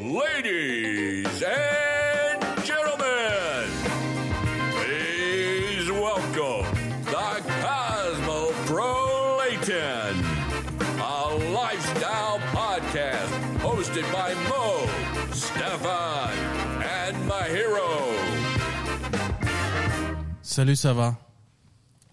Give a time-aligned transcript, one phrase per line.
[0.00, 3.68] Ladies and gentlemen,
[4.72, 6.64] please welcome
[7.04, 10.16] the Cosmopolitan,
[10.98, 13.28] a lifestyle podcast
[13.60, 14.88] hosted by Mo,
[15.34, 16.32] Stefan,
[16.82, 18.00] and my hero.
[20.40, 21.14] Salut, ça va?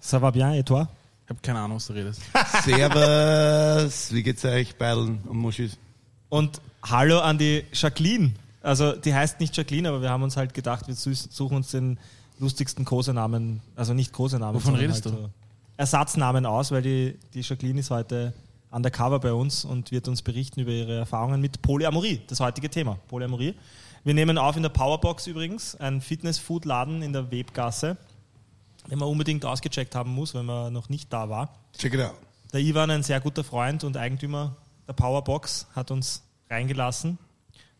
[0.02, 0.90] Ça va bien, et toi?
[1.24, 2.22] Ich habe keine Ahnung, was du redest.
[2.66, 5.78] Servus, wie geht's euch, Beideln und Muschis?
[6.30, 8.34] Und hallo an die Jacqueline.
[8.62, 12.00] Also die heißt nicht Jacqueline, aber wir haben uns halt gedacht, wir suchen uns den
[12.40, 14.56] lustigsten Kosenamen, also nicht Kosenamen.
[14.56, 15.22] Wovon sondern redest halt du?
[15.22, 15.30] so
[15.78, 18.34] Ersatznamen aus, weil die, die Jacqueline ist heute
[18.72, 22.98] undercover bei uns und wird uns berichten über ihre Erfahrungen mit Polyamorie, das heutige Thema,
[23.08, 23.56] Polyamorie.
[24.04, 27.98] Wir nehmen auf in der Powerbox übrigens, ein Fitness-Food-Laden in der Webgasse,
[28.90, 31.54] den man unbedingt ausgecheckt haben muss, wenn man noch nicht da war.
[31.78, 32.16] Check it out.
[32.54, 34.56] Der Ivan, ein sehr guter Freund und Eigentümer
[34.88, 37.18] der Powerbox, hat uns reingelassen.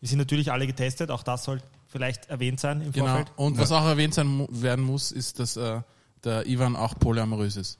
[0.00, 3.06] Wir sind natürlich alle getestet, auch das soll vielleicht erwähnt sein im Genau.
[3.06, 3.32] Vorfeld.
[3.36, 5.80] Und was auch erwähnt sein werden muss, ist, dass äh,
[6.24, 7.78] der Ivan auch polyamorös ist.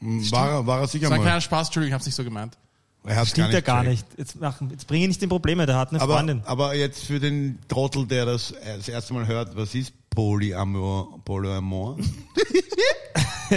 [0.00, 1.24] War, er- war er sicher Das war ein mal?
[1.26, 2.58] kleiner Spaß, Entschuldigung, ich habe es nicht so gemeint.
[3.04, 4.08] Er hat's Stimmt ja gar gecheckt.
[4.10, 4.18] nicht.
[4.18, 6.42] Jetzt, mach, jetzt bringe ich nicht in Probleme, der hat eine Aber, Freundin.
[6.44, 11.20] aber jetzt für den Trottel, der das äh, das erste Mal hört, was ist Polyamor?
[11.24, 11.96] Polyamor?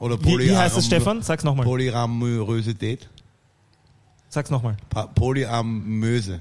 [0.00, 1.22] Oder wie, wie heißt es, Stefan?
[1.22, 1.64] Sag's nochmal.
[1.66, 3.08] Polyamorosität?
[4.28, 4.76] Sag's nochmal.
[5.14, 6.40] Polyamöse.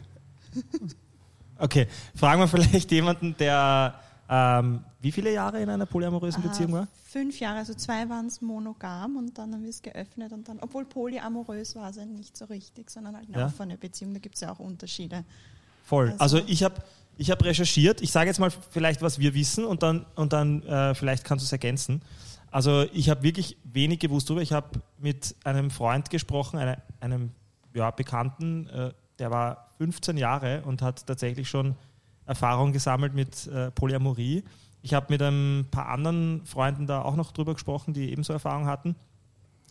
[1.59, 3.95] Okay, fragen wir vielleicht jemanden, der
[4.29, 6.87] ähm, wie viele Jahre in einer polyamorösen Beziehung war?
[7.05, 10.59] Fünf Jahre, also zwei waren es monogam und dann haben wir es geöffnet und dann,
[10.59, 13.45] obwohl polyamorös war es ja nicht so richtig, sondern halt eine Ja.
[13.47, 15.23] offene Beziehung, da gibt es ja auch Unterschiede.
[15.85, 16.13] Voll.
[16.19, 16.75] Also, Also- ich habe
[17.19, 18.01] ich hab recherchiert.
[18.01, 21.43] Ich sage jetzt mal vielleicht, was wir wissen und dann, und dann äh, vielleicht kannst
[21.43, 22.01] du es ergänzen.
[22.51, 24.41] Also ich habe wirklich wenig gewusst darüber.
[24.43, 24.67] Ich habe
[24.99, 27.31] mit einem Freund gesprochen, eine, einem
[27.77, 31.75] ja, Bekannten, äh, der war 15 Jahre und hat tatsächlich schon
[32.25, 34.43] Erfahrung gesammelt mit äh, Polyamorie.
[34.81, 38.65] Ich habe mit ein paar anderen Freunden da auch noch drüber gesprochen, die ebenso Erfahrung
[38.65, 38.95] hatten.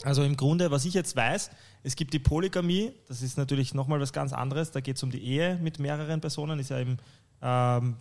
[0.03, 1.51] Also im Grunde, was ich jetzt weiß,
[1.83, 5.11] es gibt die Polygamie, das ist natürlich nochmal was ganz anderes, da geht es um
[5.11, 6.99] die Ehe mit mehreren Personen, ist ja im
[7.43, 7.97] ähm,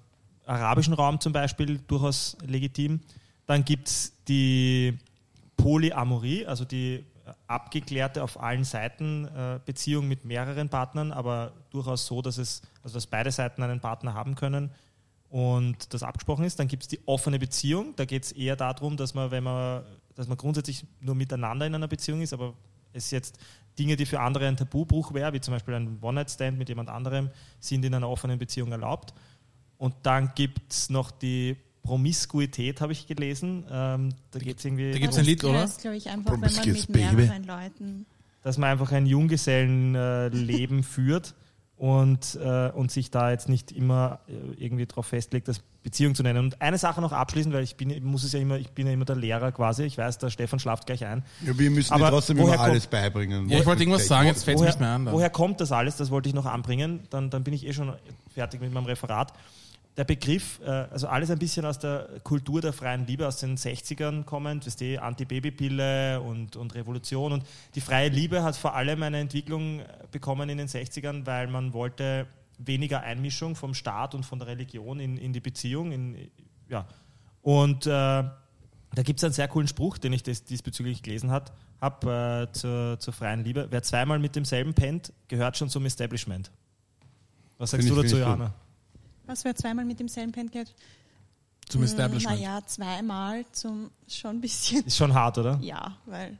[0.45, 2.99] arabischen Raum zum Beispiel durchaus legitim.
[3.45, 4.97] Dann gibt es die
[5.55, 7.05] Polyamorie, also die
[7.47, 12.95] abgeklärte auf allen Seiten äh, Beziehung mit mehreren Partnern, aber durchaus so, dass es, also
[12.95, 14.71] dass beide Seiten einen Partner haben können
[15.29, 16.59] und das abgesprochen ist.
[16.59, 17.93] Dann gibt es die offene Beziehung.
[17.95, 19.83] Da geht es eher darum, dass man, wenn man,
[20.15, 22.53] dass man grundsätzlich nur miteinander in einer Beziehung ist, aber
[22.93, 23.37] es jetzt
[23.77, 27.29] Dinge, die für andere ein Tabubruch wäre, wie zum Beispiel ein One-Night-Stand mit jemand anderem,
[27.59, 29.13] sind in einer offenen Beziehung erlaubt.
[29.77, 33.63] Und dann gibt es noch die Promiskuität, habe ich gelesen.
[33.71, 35.59] Ähm, da geht es irgendwie, da gibt's Aber ein Lied, das oder?
[35.61, 37.15] heißt, glaube ich, einfach, wenn man mit Baby.
[37.15, 38.05] mehreren Leuten
[38.43, 41.33] dass man einfach ein Junggesellenleben führt
[41.77, 46.23] und, äh, und sich da jetzt nicht immer äh, irgendwie darauf festlegt, das Beziehung zu
[46.23, 46.39] nennen.
[46.45, 48.87] Und eine Sache noch abschließend, weil ich bin, ich muss es ja immer, ich bin
[48.87, 49.83] ja immer der Lehrer quasi.
[49.83, 51.23] Ich weiß, der Stefan schlaft gleich ein.
[51.45, 53.49] Ja, wir müssen Aber trotzdem woher immer kommt- alles beibringen.
[53.49, 55.05] Ja, ich wollte irgendwas sagen, jetzt fällt es nicht mehr an.
[55.05, 55.13] Dann.
[55.13, 55.97] woher kommt das alles?
[55.97, 57.01] Das wollte ich noch anbringen.
[57.09, 57.93] Dann, dann bin ich eh schon
[58.33, 59.33] fertig mit meinem Referat.
[59.97, 63.55] Der Begriff, äh, also alles ein bisschen aus der Kultur der freien Liebe aus den
[63.57, 67.31] 60ern kommend, weißt du, Anti-Baby-Pille und, und Revolution.
[67.31, 67.45] Und
[67.75, 71.71] die freie Liebe hat vor allem eine Entwicklung äh, bekommen in den 60ern, weil man
[71.71, 75.91] wollte weniger Einmischung vom Staat und von der Religion in, in die Beziehung.
[75.93, 76.29] In,
[76.67, 76.85] ja.
[77.41, 82.49] Und äh, da gibt es einen sehr coolen Spruch, den ich das diesbezüglich gelesen habe,
[82.49, 83.67] äh, zur, zur freien Liebe.
[83.69, 86.51] Wer zweimal mit demselben pennt, gehört schon zum Establishment.
[87.57, 88.21] Was sagst Find du ich- dazu.
[88.21, 88.53] Johanna?
[89.27, 90.73] Was wer zweimal mit demselben geht?
[91.67, 92.39] Zum Establishment.
[92.39, 94.85] Naja, zweimal zum schon ein bisschen.
[94.85, 95.57] Ist schon hart, oder?
[95.61, 96.37] Ja, weil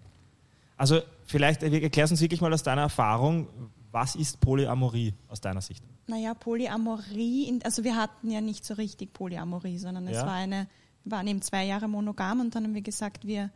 [0.78, 3.48] Also vielleicht äh, erklärst uns wirklich mal aus deiner Erfahrung,
[3.92, 5.84] was ist Polyamorie aus deiner Sicht?
[6.08, 10.26] Naja, Polyamorie, in, also wir hatten ja nicht so richtig Polyamorie, sondern es Ja.
[10.28, 10.68] war eine,
[11.04, 13.50] wir waren eben zwei Jahre monogam und dann haben wir gesagt, wir,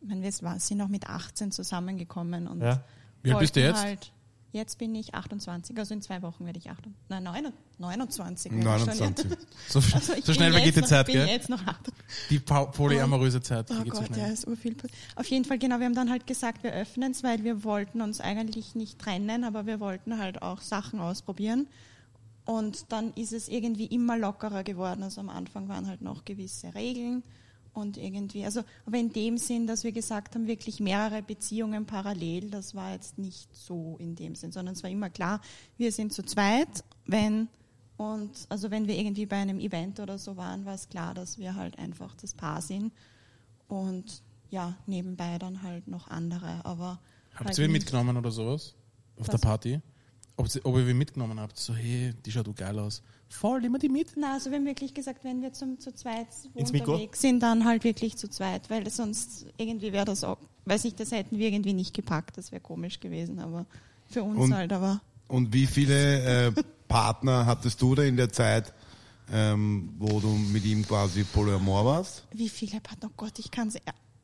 [0.00, 2.82] ich meine, wir sind auch mit 18 zusammengekommen und Ja.
[3.22, 3.82] Wie alt bist du jetzt?
[3.82, 4.12] Halt,
[4.54, 8.84] jetzt bin ich 28, also in zwei Wochen werde ich 28, nein, 29 werde ich
[8.84, 9.38] schon, 29.
[9.68, 11.28] So, Also so schnell vergeht jetzt die noch, Zeit, bin gell?
[11.28, 11.94] jetzt noch 28.
[12.30, 14.76] Die polyamoröse Zeit, die Oh geht so Gott, ja, ist urviel.
[15.16, 18.00] Auf jeden Fall, genau, wir haben dann halt gesagt, wir öffnen es, weil wir wollten
[18.00, 21.66] uns eigentlich nicht trennen, aber wir wollten halt auch Sachen ausprobieren.
[22.46, 25.02] Und dann ist es irgendwie immer lockerer geworden.
[25.02, 27.22] Also am Anfang waren halt noch gewisse Regeln
[27.74, 32.50] und irgendwie, also aber in dem Sinn, dass wir gesagt haben, wirklich mehrere Beziehungen parallel,
[32.50, 35.40] das war jetzt nicht so in dem Sinn, sondern es war immer klar,
[35.76, 37.48] wir sind zu zweit, wenn
[37.96, 41.38] und also wenn wir irgendwie bei einem Event oder so waren, war es klar, dass
[41.38, 42.92] wir halt einfach das Paar sind
[43.68, 47.00] und ja, nebenbei dann halt noch andere, aber
[47.34, 48.74] Habt halt ihr mitgenommen oder sowas?
[49.16, 49.40] Auf Was?
[49.40, 49.80] der Party?
[50.36, 51.58] ob, sie, ob ihr mitgenommen habt.
[51.58, 53.02] So, hey, die schaut du geil aus.
[53.28, 54.12] Voll, nehmen wir die mit.
[54.16, 57.82] Na, also wir haben wirklich gesagt, wenn wir zum, zu zweit unterwegs sind, dann halt
[57.84, 61.72] wirklich zu zweit, weil sonst irgendwie wäre das auch, weiß ich, das hätten wir irgendwie
[61.72, 63.66] nicht gepackt, das wäre komisch gewesen, aber
[64.08, 66.52] für uns Und- halt, aber Und wie viele äh,
[66.86, 68.72] Partner hattest du da in der Zeit,
[69.32, 72.24] ähm, wo du mit ihm quasi Polyamor warst?
[72.32, 73.72] wie viele Partner, oh Gott, ich kann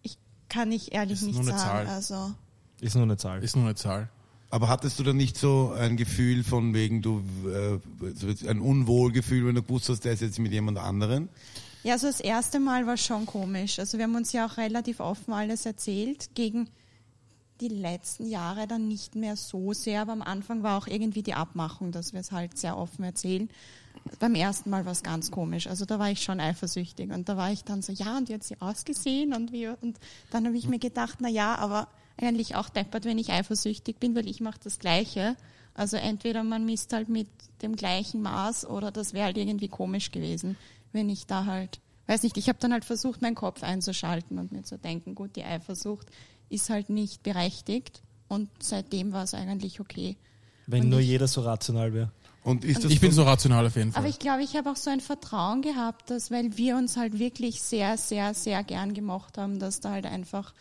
[0.03, 0.19] ich
[0.49, 1.95] kann nicht ehrlich Ist nicht nur eine sagen, Zahl.
[1.95, 2.33] also
[2.81, 3.43] Ist nur eine Zahl.
[3.43, 4.09] Ist nur eine Zahl.
[4.51, 9.55] Aber hattest du da nicht so ein Gefühl von wegen du äh, ein Unwohlgefühl, wenn
[9.55, 11.29] du gewusst hast, der ist jetzt mit jemand anderen?
[11.85, 13.79] Ja, also das erste Mal war schon komisch.
[13.79, 16.31] Also wir haben uns ja auch relativ offen alles erzählt.
[16.35, 16.69] Gegen
[17.61, 21.35] die letzten Jahre dann nicht mehr so sehr, aber am Anfang war auch irgendwie die
[21.35, 23.49] Abmachung, dass wir es halt sehr offen erzählen.
[24.19, 25.67] Beim ersten Mal war es ganz komisch.
[25.67, 28.35] Also da war ich schon eifersüchtig und da war ich dann so, ja, und wie
[28.35, 29.99] hat sie ausgesehen und wie und
[30.31, 31.89] dann habe ich mir gedacht, na ja, aber
[32.21, 35.37] eigentlich auch deppert, wenn ich eifersüchtig bin, weil ich mache das Gleiche.
[35.75, 37.29] Also entweder man misst halt mit
[37.63, 40.57] dem gleichen Maß oder das wäre halt irgendwie komisch gewesen,
[40.93, 44.53] wenn ich da halt, weiß nicht, ich habe dann halt versucht, meinen Kopf einzuschalten und
[44.53, 46.09] mir zu denken, gut, die Eifersucht
[46.49, 50.17] ist halt nicht berechtigt und seitdem war es eigentlich okay.
[50.67, 52.11] Wenn Und nur ich- jeder so rational wäre.
[52.43, 54.01] Und ist das Ich bin so rational auf jeden Fall.
[54.01, 57.19] Aber ich glaube, ich habe auch so ein Vertrauen gehabt, dass, weil wir uns halt
[57.19, 60.55] wirklich sehr, sehr, sehr gern gemocht haben, dass da halt einfach,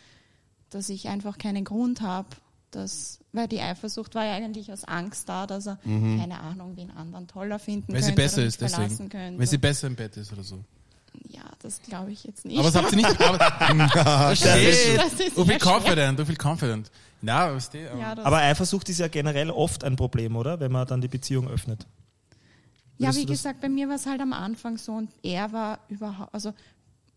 [0.69, 2.27] dass ich einfach keinen Grund habe,
[2.71, 6.91] dass, weil die Eifersucht war ja eigentlich aus Angst da, dass er, keine Ahnung, wen
[6.91, 8.75] anderen toller finden Weil sie könnte besser oder mich ist, deswegen.
[8.83, 9.39] verlassen könnte.
[9.39, 10.63] Wenn sie besser im Bett ist oder so.
[11.27, 12.59] ja, das glaube ich jetzt nicht.
[12.59, 13.21] Aber das habt ihr nicht.
[13.21, 13.37] Aber,
[14.29, 16.91] Das ist- das ist so viel confident, so viel confident.
[17.21, 20.59] Na, weißt du, ähm, ja, das, Aber Eifersucht ist ja generell oft ein Problem, oder?
[20.59, 21.85] Wenn man dann die Beziehung öffnet.
[22.97, 25.51] Ja, Würdest wie das- gesagt, bei mir war es halt am Anfang so und er
[25.51, 26.53] war überhaupt, also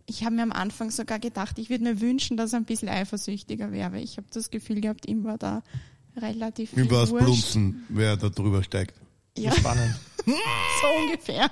[0.06, 2.88] ich habe mir am Anfang sogar gedacht, ich würde mir wünschen, dass er ein bisschen
[2.88, 3.92] eifersüchtiger wäre.
[3.92, 5.62] weil Ich habe das Gefühl gehabt, ihm war da
[6.16, 7.10] relativ viel Übers.
[7.12, 8.94] Blunzen, wer da drüber steigt.
[9.36, 9.98] Ja, Spannend.
[10.26, 11.50] so ungefähr.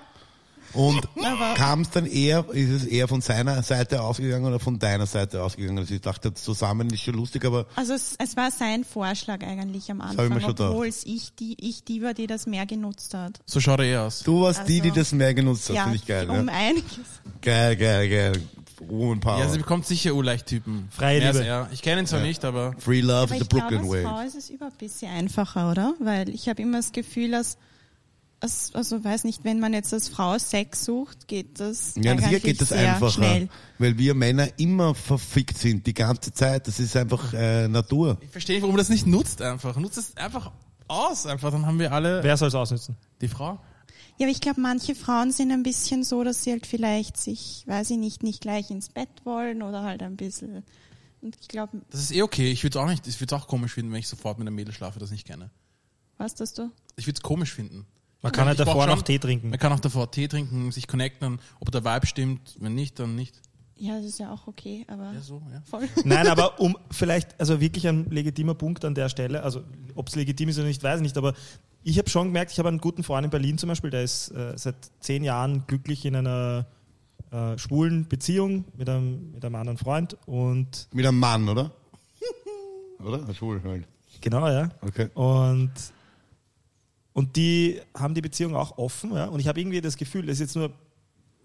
[0.73, 1.09] Und
[1.57, 5.43] kam es dann eher, ist es eher von seiner Seite ausgegangen oder von deiner Seite
[5.43, 5.79] ausgegangen?
[5.79, 9.91] Also ich dachte, zusammen ist schon lustig, aber Also es, es war sein Vorschlag eigentlich
[9.91, 13.41] am Anfang, obwohl es ich die, ich die war, die das mehr genutzt hat.
[13.47, 14.21] so schaut er eh aus.
[14.21, 15.77] du warst die, die Also- das mehr genutzt hat.
[15.77, 16.29] ja, Finde ich geil.
[16.31, 16.53] um Ja.
[16.55, 16.91] einiges.
[17.43, 18.33] Geil, geil, geil.
[18.89, 19.41] Woman Power.
[19.41, 20.89] Ja, sie bekommt sicher urleicht-Typen.
[20.91, 21.45] Freie Mehr Liebe.
[21.45, 21.69] er.
[21.71, 22.27] Ich kenne ihn zwar Ja.
[22.27, 24.03] nicht, aber Free Love Aber is the ich glaube, Brooklyn als Way.
[24.05, 25.95] Frau ist es überhaupt ein bisschen einfacher, oder?
[25.99, 27.59] Weil ich habe immer das Gefühl, dass,
[28.41, 32.61] also weiß nicht, wenn man jetzt als Frau Sex sucht, geht das Ja, eigentlich geht
[32.61, 33.49] das einfacher, schnell.
[33.79, 36.67] weil wir Männer immer verfickt sind, die ganze Zeit.
[36.67, 38.19] Das ist einfach äh, Natur.
[38.23, 39.77] ich verstehe nicht, warum das nicht nutzt einfach.
[39.77, 40.53] Nutzt es einfach
[40.89, 41.51] aus, einfach.
[41.51, 42.97] Dann haben wir alle Wer soll es ausnutzen?
[43.21, 43.61] die Frau.
[44.19, 47.65] Ja, aber ich glaube, manche Frauen sind ein bisschen so, dass sie halt vielleicht sich,
[47.67, 50.63] weiß ich nicht, nicht gleich ins Bett wollen oder halt ein bisschen.
[51.23, 52.51] Und ich glaube, Das ist eh okay.
[52.51, 54.47] Ich würde es auch nicht, ich würde es auch komisch finden, wenn ich sofort mit
[54.47, 55.51] einem Mädel schlafe, das ich nicht kenne.
[56.19, 56.71] was das du?
[56.97, 57.87] Ich würde es komisch finden.
[58.23, 59.51] Man kann ja brauch davor schon- noch Tee trinken.
[59.51, 62.57] Man kann auch davor Tee trinken, sich connecten, ob der Vibe stimmt.
[62.61, 63.41] Wenn nicht, dann nicht.
[63.77, 65.63] Ja, das ist ja auch okay, aber Ja, so, ja.
[65.65, 65.89] voll.
[66.05, 69.63] Nein, aber um vielleicht, also wirklich ein legitimer Punkt an der Stelle, also
[69.95, 71.33] ob es legitim ist oder nicht, weiß ich nicht, aber
[71.83, 74.33] ich habe schon gemerkt, ich habe einen guten Freund in Berlin zum Beispiel, der ist
[74.33, 76.67] äh, seit zehn Jahren glücklich in einer
[77.31, 81.71] äh, schwulen Beziehung mit einem, mit einem anderen Freund und Mit einem Mann, oder?
[83.03, 83.33] oder?
[83.33, 83.87] Schwul halt.
[84.21, 84.69] genau, ja.
[84.83, 85.09] Okay.
[85.15, 85.71] Und,
[87.12, 89.27] und die haben die Beziehung auch offen, ja.
[89.27, 90.71] Und ich habe irgendwie das Gefühl, das ist jetzt nur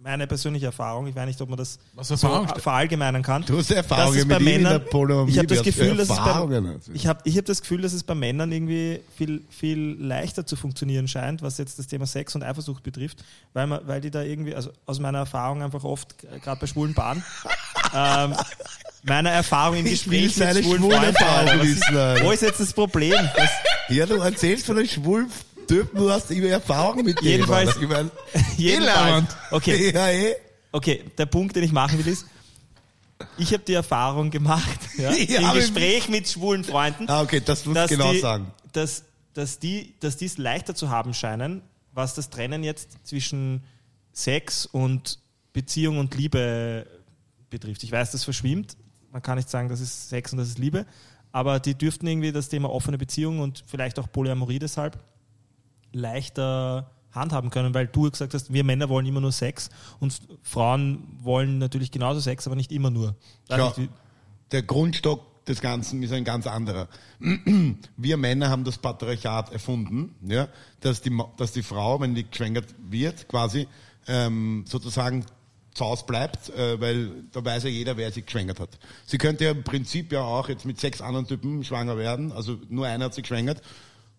[0.05, 3.43] meine persönliche Erfahrung, ich weiß nicht, ob man das so verallgemeinern kann.
[3.43, 4.84] Du hast Erfahrungen bei Männern,
[5.27, 8.03] ich habe das Gefühl, dass es bei, ich habe ich hab das Gefühl, dass es
[8.03, 12.43] bei Männern irgendwie viel, viel leichter zu funktionieren scheint, was jetzt das Thema Sex und
[12.43, 16.60] Eifersucht betrifft, weil, man, weil die da irgendwie, also aus meiner Erfahrung einfach oft, gerade
[16.60, 17.24] bei schwulen Paaren,
[17.95, 18.36] ähm,
[19.01, 23.15] meiner Erfahrung im Gespräch mit schwulen Freunden, wo ist jetzt das Problem?
[23.36, 23.50] Das,
[23.89, 25.31] Ja, du erzählst von einem schwulen
[25.67, 27.25] Typen, du hast immer Erfahrung mit dem.
[27.27, 27.75] Jedenfalls-.
[27.81, 28.12] Ich mein,
[28.57, 30.36] jedenfalls, okay, ja, eh.
[30.72, 32.25] Okay, der Punkt, den ich machen will, ist,
[33.38, 37.63] ich habe die Erfahrung gemacht, ja, Ja, im Gespräch mit schwulen Freunden, Ah, okay, das
[37.63, 38.51] dass, genau die, sagen.
[38.74, 39.03] dass,
[39.34, 41.62] dass, die, dass die es leichter zu haben scheinen,
[41.93, 43.63] was das Trennen jetzt zwischen
[44.12, 45.19] Sex und
[45.53, 46.86] Beziehung und Liebe
[47.50, 47.84] betrifft.
[47.84, 48.75] Ich weiß, das verschwimmt.
[49.12, 50.86] Man kann nicht sagen, das ist Sex und das ist Liebe.
[51.31, 54.98] Aber die dürften irgendwie das Thema offene Beziehung und vielleicht auch Polyamorie deshalb
[55.95, 61.17] leichter handhaben können, weil du gesagt hast, wir Männer wollen immer nur Sex und Frauen
[61.21, 63.15] wollen natürlich genauso Sex, aber nicht immer nur.
[63.49, 63.73] Ja.
[64.51, 66.87] Der Grundstock des Ganzen ist ein ganz anderer.
[67.97, 70.47] Wir Männer haben das Patriarchat erfunden, ja,
[70.81, 73.67] dass die, dass die Frau, wenn die geschwängert wird, quasi
[74.07, 75.25] ähm, sozusagen
[75.73, 78.69] zu Hause bleibt, äh, weil da weiß ja jeder, wer sie geschwängert hat.
[79.05, 82.57] Sie könnte ja im Prinzip ja auch jetzt mit sechs anderen Typen schwanger werden, also
[82.69, 83.61] nur einer hat sie geschwängert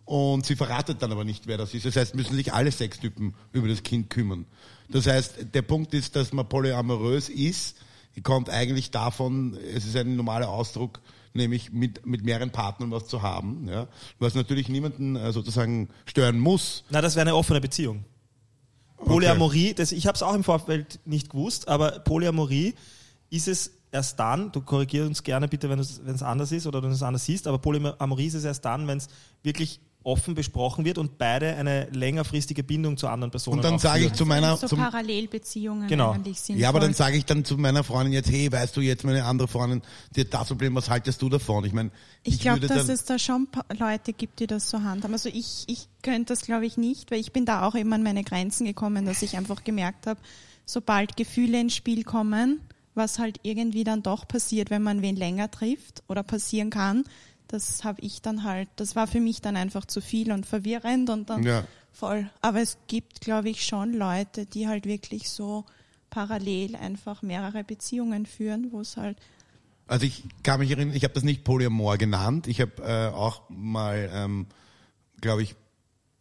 [0.06, 1.84] und sie verratet dann aber nicht, wer das ist.
[1.84, 4.46] Das heißt, müssen sich alle Sextypen über das Kind kümmern.
[4.88, 7.76] Das heißt, der Punkt ist, dass man polyamorös ist,
[8.22, 11.00] kommt eigentlich davon, es ist ein normaler Ausdruck,
[11.34, 16.38] nämlich mit, mit mehreren Partnern was zu haben, ja, was natürlich niemanden äh, sozusagen stören
[16.38, 16.84] muss.
[16.88, 18.04] Na, das wäre eine offene Beziehung.
[19.04, 22.74] Polyamorie, das, ich habe es auch im Vorfeld nicht gewusst, aber Polyamorie
[23.28, 26.88] ist es erst dann, du korrigierst uns gerne bitte, wenn es anders ist oder du
[26.88, 29.08] es anders siehst, aber Polyamorie ist es erst dann, wenn es
[29.42, 34.04] wirklich offen besprochen wird und beide eine längerfristige Bindung zu anderen Personen Und dann sage
[34.04, 36.12] ich zu meiner, so zum, Parallelbeziehungen Genau.
[36.12, 36.58] eigentlich sind.
[36.58, 39.24] ja, aber dann sage ich dann zu meiner Freundin jetzt, hey, weißt du jetzt meine
[39.24, 39.82] andere Freundin,
[40.14, 41.64] die hat das Problem, was haltest du davon?
[41.64, 41.90] Ich meine,
[42.22, 45.12] Ich glaube, würde dass es da schon Leute gibt, die das so handhaben.
[45.12, 48.04] Also ich, ich könnte das, glaube ich, nicht, weil ich bin da auch immer an
[48.04, 50.20] meine Grenzen gekommen, dass ich einfach gemerkt habe,
[50.64, 52.60] sobald Gefühle ins Spiel kommen,
[52.94, 57.02] was halt irgendwie dann doch passiert, wenn man wen länger trifft oder passieren kann,
[57.48, 61.10] das habe ich dann halt, das war für mich dann einfach zu viel und verwirrend
[61.10, 61.64] und dann Ja.
[61.92, 62.30] voll.
[62.40, 65.64] Aber es gibt, glaube ich, schon Leute, die halt wirklich so
[66.10, 69.18] parallel einfach mehrere Beziehungen führen, wo es halt
[69.88, 72.48] Also ich kann mich erinnern, ich habe das nicht Polyamor genannt.
[72.48, 74.46] Ich habe äh, auch mal, ähm,
[75.20, 75.54] glaube ich,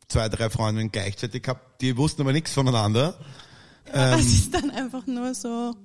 [0.07, 1.81] zwei, drei Freundinnen gleichzeitig gehabt.
[1.81, 3.17] Die wussten aber nichts voneinander.
[3.91, 5.75] das ist dann einfach nur so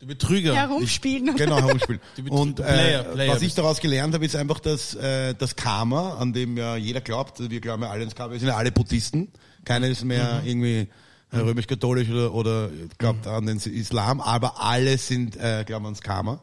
[0.00, 0.54] Du Betrüger.
[0.54, 1.34] herumspielen.
[1.36, 2.00] Genau, herumspielen.
[2.16, 5.56] Die Und äh, Player, Player was ich daraus gelernt habe, ist einfach, dass äh, das
[5.56, 8.48] Karma, an dem ja jeder glaubt, also wir glauben ja alle ins Karma, wir sind
[8.48, 9.28] ja alle Buddhisten.
[9.64, 10.86] Keiner ist mehr irgendwie
[11.32, 16.40] äh, römisch-katholisch oder, oder glaubt an den Islam, aber alle sind, äh, glauben ans Karma,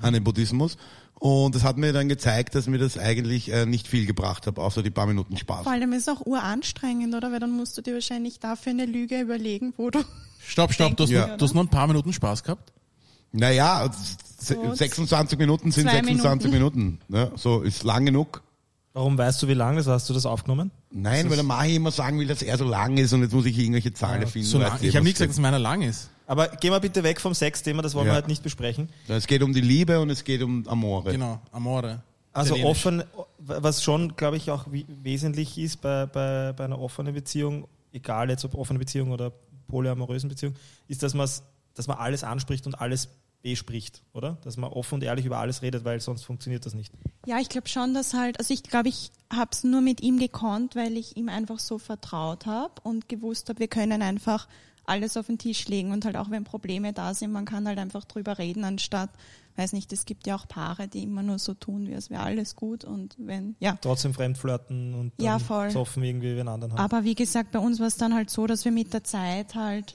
[0.00, 0.76] an den Buddhismus.
[1.14, 4.58] Und das hat mir dann gezeigt, dass mir das eigentlich äh, nicht viel gebracht hat,
[4.58, 5.64] außer die paar Minuten Spaß.
[5.64, 7.30] Vor allem ist es auch uranstrengend, oder?
[7.32, 10.00] Weil dann musst du dir wahrscheinlich dafür eine Lüge überlegen, wo du.
[10.44, 11.26] Stopp, stopp, du hast, Ja.
[11.28, 12.72] nur, du hast nur ein paar Minuten Spaß gehabt?
[13.32, 13.90] Naja,
[14.38, 16.98] se- So, 26 Minuten sind zwei 26 Minuten.
[17.08, 17.30] Ne?
[17.36, 18.42] So ist lang genug.
[18.94, 20.70] Warum weißt du, wie lange das Hast du das aufgenommen?
[20.90, 23.46] Nein, weil der Mahi immer sagen will, dass er so lang ist und jetzt muss
[23.46, 24.46] ich irgendwelche Zahlen erfinden.
[24.48, 26.10] So weißt lang, ich habe nie gesagt, dass meiner lang ist.
[26.26, 28.12] Aber gehen wir bitte weg vom Sexthema, das wollen Ja.
[28.12, 28.90] wir halt nicht besprechen.
[29.08, 31.12] Es geht um die Liebe und es geht um Amore.
[31.12, 32.02] Genau, Amore.
[32.34, 32.78] Also Italienisch.
[32.86, 33.04] offen,
[33.38, 38.44] was schon, glaube ich, auch wesentlich ist bei, bei, bei einer offenen Beziehung, egal jetzt
[38.44, 39.32] ob offene Beziehung oder
[39.68, 40.54] polyamorösen Beziehung,
[40.88, 41.14] ist, dass,
[41.74, 43.08] dass man alles anspricht und alles
[43.42, 44.38] bespricht, oder?
[44.44, 46.92] Dass man offen und ehrlich über alles redet, weil sonst funktioniert das nicht.
[47.26, 50.18] Ja, ich glaube schon, dass halt, also ich glaube, ich habe es nur mit ihm
[50.18, 54.48] gekonnt, weil ich ihm einfach so vertraut habe und gewusst habe, wir können einfach
[54.84, 57.78] alles auf den Tisch legen und halt auch wenn Probleme da sind, man kann halt
[57.78, 59.10] einfach drüber reden, anstatt,
[59.56, 62.22] weiß nicht, es gibt ja auch Paare, die immer nur so tun, wie es wäre
[62.22, 63.78] alles gut und wenn, ja.
[63.80, 65.70] Trotzdem fremdflirten und Ja, voll.
[65.70, 66.80] zoffen irgendwie wie einen anderen haben.
[66.80, 69.54] Aber wie gesagt, bei uns war es dann halt so, dass wir mit der Zeit
[69.54, 69.94] halt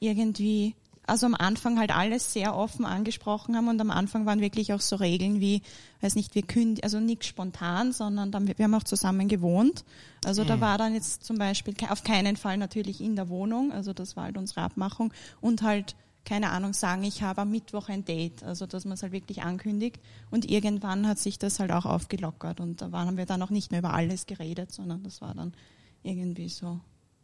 [0.00, 0.74] irgendwie,
[1.08, 4.80] also am Anfang halt alles sehr offen angesprochen haben und am Anfang waren wirklich auch
[4.80, 5.62] so Regeln wie,
[6.00, 9.84] weiß nicht, wir kündigen, also nichts spontan, sondern dann, wir haben auch zusammen gewohnt.
[10.24, 13.92] Also da war dann jetzt zum Beispiel auf keinen Fall natürlich in der Wohnung, also
[13.92, 18.04] das war halt unsere Abmachung und halt keine Ahnung, sagen, ich habe am Mittwoch ein
[18.04, 19.98] Date, also dass man es halt wirklich ankündigt.
[20.30, 23.48] Und irgendwann hat sich das halt auch aufgelockert und da waren, haben wir dann auch
[23.48, 25.54] nicht mehr über alles geredet, sondern das war dann
[26.02, 26.80] irgendwie so,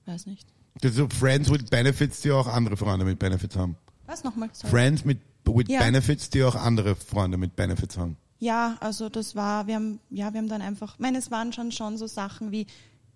[0.07, 0.49] weiß nicht.
[0.81, 3.77] Das sind so Friends with Benefits, die auch andere Freunde mit Benefits haben.
[4.07, 4.51] Was nochmal?
[4.53, 4.71] Sorry.
[4.71, 5.81] Friends mit with Ja.
[5.81, 8.17] Benefits, die auch andere Freunde mit Benefits haben.
[8.41, 11.53] Ja, also das war, wir haben, ja, wir haben dann einfach, ich meine, es waren
[11.53, 12.67] schon schon so Sachen wie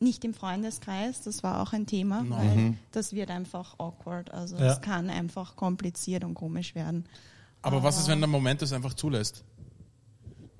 [0.00, 4.72] nicht im Freundeskreis, das war auch ein Thema, weil das wird einfach awkward, also Ja.
[4.74, 7.04] es kann einfach kompliziert und komisch werden.
[7.62, 9.42] Aber was ist, wenn der Moment das einfach zulässt?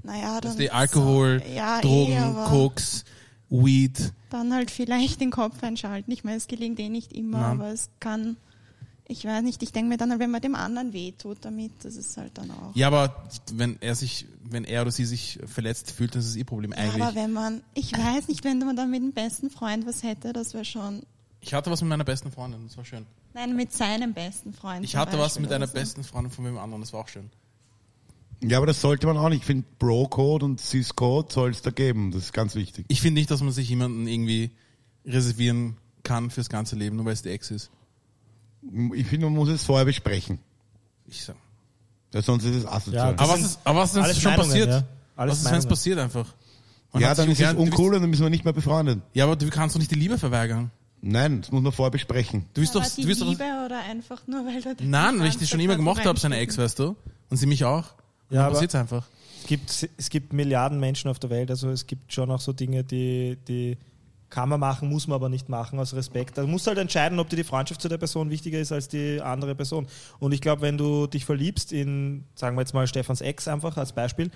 [0.02, 3.04] Naja, Dass dann die Alkohol, ja, Drogen, eh, aber Koks,
[3.50, 4.12] Weed.
[4.30, 6.10] dann halt vielleicht den Kopf einschalten.
[6.12, 7.60] Ich meine, es gelingt eh nicht immer, Nein.
[7.60, 8.36] aber es kann,
[9.06, 11.96] ich weiß nicht, ich denke mir dann, halt, wenn man dem anderen wehtut damit, das
[11.96, 12.74] ist halt dann auch.
[12.76, 16.36] Ja, aber wenn er sich, wenn er oder sie sich verletzt fühlt, dann ist es
[16.36, 17.02] ihr Problem Ja, eigentlich.
[17.02, 20.32] aber wenn man, ich weiß nicht, wenn man dann mit dem besten Freund was hätte,
[20.34, 21.02] das wäre schon,
[21.40, 23.06] ich hatte was mit meiner besten Freundin, das war schön.
[23.32, 24.84] nein, mit seinem besten Freund.
[24.84, 25.72] Ich hatte was Beispiel mit einer so.
[25.74, 27.30] besten Freundin von wem anderen, das war auch schön.
[28.42, 29.40] Ja, aber das sollte man auch nicht.
[29.40, 32.12] Ich finde, Bro-Code und Cis-Code soll es da geben.
[32.12, 32.84] Das ist ganz wichtig.
[32.88, 34.52] Ich finde nicht, dass man sich jemanden irgendwie
[35.04, 37.70] reservieren kann fürs ganze Leben, nur weil es die Ex ist.
[38.94, 40.38] Ich finde, man muss es vorher besprechen.
[41.06, 41.36] Ich sag.
[42.12, 43.14] Weil sonst ist es asozial.
[43.14, 44.68] das Aber was ist, aber was ist, wenn es alles schon Meinungen, passiert?
[44.68, 44.84] ja.
[45.16, 46.34] Alles was ist, wenn es passiert einfach?
[46.92, 49.00] Man ja, dann ist es uncool und dann müssen wir nicht mehr befreundet.
[49.12, 50.70] Ja, aber du kannst doch nicht die Liebe verweigern.
[51.00, 52.46] Nein, das muss man vorher besprechen.
[52.54, 55.20] Du bist Aber doch, die du bist doch, Liebe oder einfach nur, weil du nein,
[55.20, 56.96] weil ich das schon immer gemocht habe, seine Ex, weißt du?
[57.30, 57.94] Und sie mich auch.
[58.30, 59.06] Ja, aber- passiert einfach.
[59.40, 62.52] Es gibt, es gibt Milliarden Menschen auf der Welt, also es gibt schon auch so
[62.52, 63.78] Dinge, die, die
[64.30, 66.36] kann man machen, muss man aber nicht machen, aus Respekt.
[66.36, 68.88] Da musst du halt entscheiden, ob dir die Freundschaft zu der Person wichtiger ist als
[68.88, 69.86] die andere Person.
[70.18, 73.76] Und ich glaube, wenn du dich verliebst in, sagen wir jetzt mal Stefans Ex einfach
[73.78, 74.30] als Beispiel,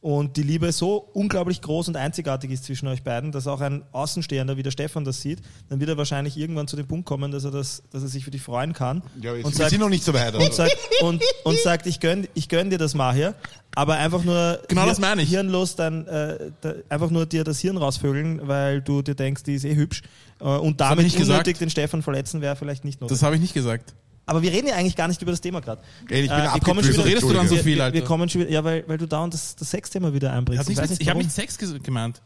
[0.00, 3.82] und die Liebe so unglaublich groß und einzigartig ist zwischen euch beiden, dass auch ein
[3.90, 7.32] Außenstehender wie der Stefan das sieht, dann wird er wahrscheinlich irgendwann zu dem Punkt kommen,
[7.32, 9.02] dass er, das, dass er sich für dich freuen kann.
[9.20, 10.36] Ja, und sagt, sind noch nicht so weit.
[10.36, 13.34] und sagt, und, und sagt ich gönn, ich gönn dir das mal hier,
[13.74, 15.30] aber einfach nur Genau das meine ich.
[15.30, 19.54] hirnlos dann äh, da, einfach nur dir das Hirn rausvögeln, weil du dir denkst, die
[19.54, 20.02] ist eh hübsch
[20.40, 21.60] äh, und damit ich nicht unnötig gesagt.
[21.60, 23.18] den Stefan verletzen wäre vielleicht nicht notwendig.
[23.18, 23.94] Das habe ich nicht gesagt.
[24.28, 25.80] Aber wir reden ja eigentlich gar nicht über das Thema gerade.
[26.10, 27.94] Ey, ich bin wir kommen schon wieder, redest du dann so wir, viel, wir, Alter?
[27.94, 30.68] wir kommen schon wieder, ja, weil, weil du dauernd das, das Sexthema wieder einbringst.
[30.68, 32.20] Mit, nicht, ich habe nicht Sex gemeint.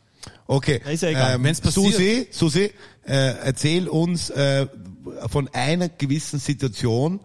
[0.46, 0.80] Okay.
[0.84, 1.34] Ja, ist ja egal.
[1.36, 2.70] Ähm, Wenn's passiert- Susi, Susi
[3.04, 3.12] äh,
[3.44, 4.66] erzähl uns äh,
[5.28, 7.20] von einer gewissen Situation,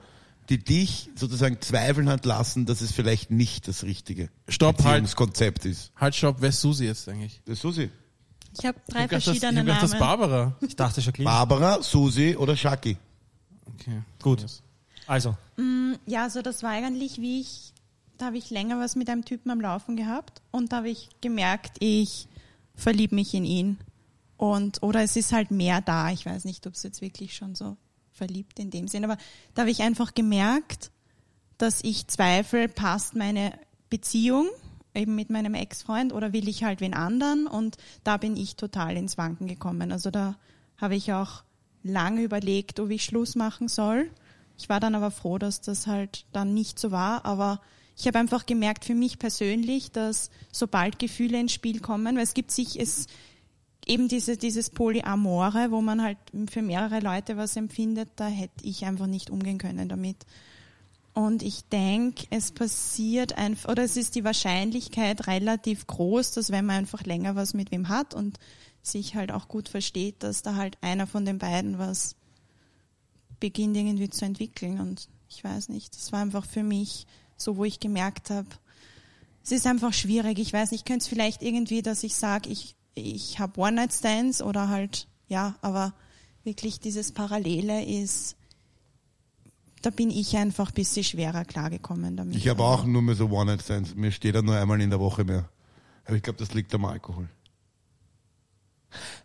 [0.50, 5.04] die dich sozusagen zweifeln hat lassen, dass es vielleicht nicht das richtige Stopp, halt.
[5.04, 5.92] Beziehungskonzept ist.
[5.96, 7.42] Halt, stopp, wer ist Susi jetzt eigentlich?
[7.46, 7.90] Das ist Susi.
[8.58, 10.00] Ich habe drei Ich hab gedacht, das, ich verschiedene hab gedacht, das Namen.
[10.00, 10.56] Barbara.
[10.62, 11.30] Ich dachte Jacqueline.
[11.30, 12.98] Barbara, Susi oder Shaki?
[13.76, 14.02] Okay.
[14.22, 14.46] Gut.
[15.08, 15.36] Also,
[16.06, 17.74] Ja, also das war eigentlich, wie ich,
[18.18, 21.10] da habe ich länger was mit einem Typen am Laufen gehabt und da habe ich
[21.22, 22.28] gemerkt, ich
[22.76, 23.78] verliebe mich in ihn.
[24.38, 26.12] Und, oder es ist halt mehr da.
[26.12, 27.76] Ich weiß nicht, ob es jetzt wirklich schon so
[28.12, 29.18] verliebt in dem Sinn, aber
[29.56, 30.92] da habe ich einfach gemerkt,
[31.58, 33.52] dass ich zweifle, passt meine
[33.90, 34.48] Beziehung
[34.94, 38.98] eben mit meinem Ex-Freund oder will ich halt wen anderen und da bin ich total
[38.98, 39.92] ins Wanken gekommen.
[39.92, 40.36] Also da
[40.78, 41.44] habe ich auch
[41.84, 44.10] lange überlegt, ob ich Schluss machen soll.
[44.58, 47.62] Ich war dann aber froh, dass das halt dann nicht so war, aber
[47.96, 52.34] ich habe einfach gemerkt für mich persönlich, dass sobald Gefühle ins Spiel kommen, weil es
[52.34, 53.08] gibt sich es
[53.88, 56.18] eben diese, dieses Polyamore, wo man halt
[56.50, 60.26] für mehrere Leute was empfindet, da hätte ich einfach nicht umgehen können damit.
[61.14, 66.66] Und ich denke, es passiert einfach, oder es ist die Wahrscheinlichkeit relativ groß, dass wenn
[66.66, 68.38] man einfach länger was mit wem hat und
[68.84, 72.16] sich halt auch gut versteht, dass da halt einer von den beiden was
[73.40, 74.80] beginnt irgendwie zu entwickeln.
[74.80, 78.48] Und ich weiß nicht, das war einfach für mich so, wo ich gemerkt habe,
[79.44, 80.40] es ist einfach schwierig.
[80.40, 84.68] Ich weiß nicht, könnte es vielleicht irgendwie, dass ich sage, ich, ich habe One-Night-Stands oder
[84.68, 85.94] halt, ja, aber
[86.44, 88.36] wirklich dieses Parallele ist,
[89.82, 92.36] da bin ich einfach ein bisschen schwerer klargekommen damit.
[92.36, 93.96] Ich habe auch nur mehr so One-Night-Stands.
[93.96, 95.50] Mir steht er nur einmal in der Woche mehr.
[96.06, 97.30] Aber ich glaube, das liegt am Alkohol.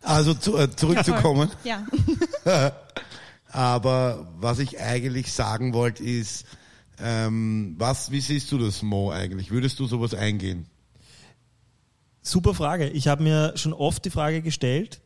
[0.01, 1.49] Also zu, äh, zurückzukommen.
[1.63, 1.85] Ja.
[3.53, 6.45] Aber was ich eigentlich sagen wollte ist,
[6.99, 9.51] ähm, was, wie siehst du das, Mo, eigentlich?
[9.51, 10.67] Würdest du sowas eingehen?
[12.23, 12.89] super Frage.
[12.89, 15.01] Ich habe mir schon oft die Frage gestellt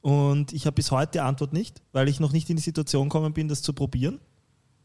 [0.00, 3.08] und ich habe bis heute die Antwort nicht, weil ich noch nicht in die Situation
[3.08, 4.20] gekommen bin, das zu probieren.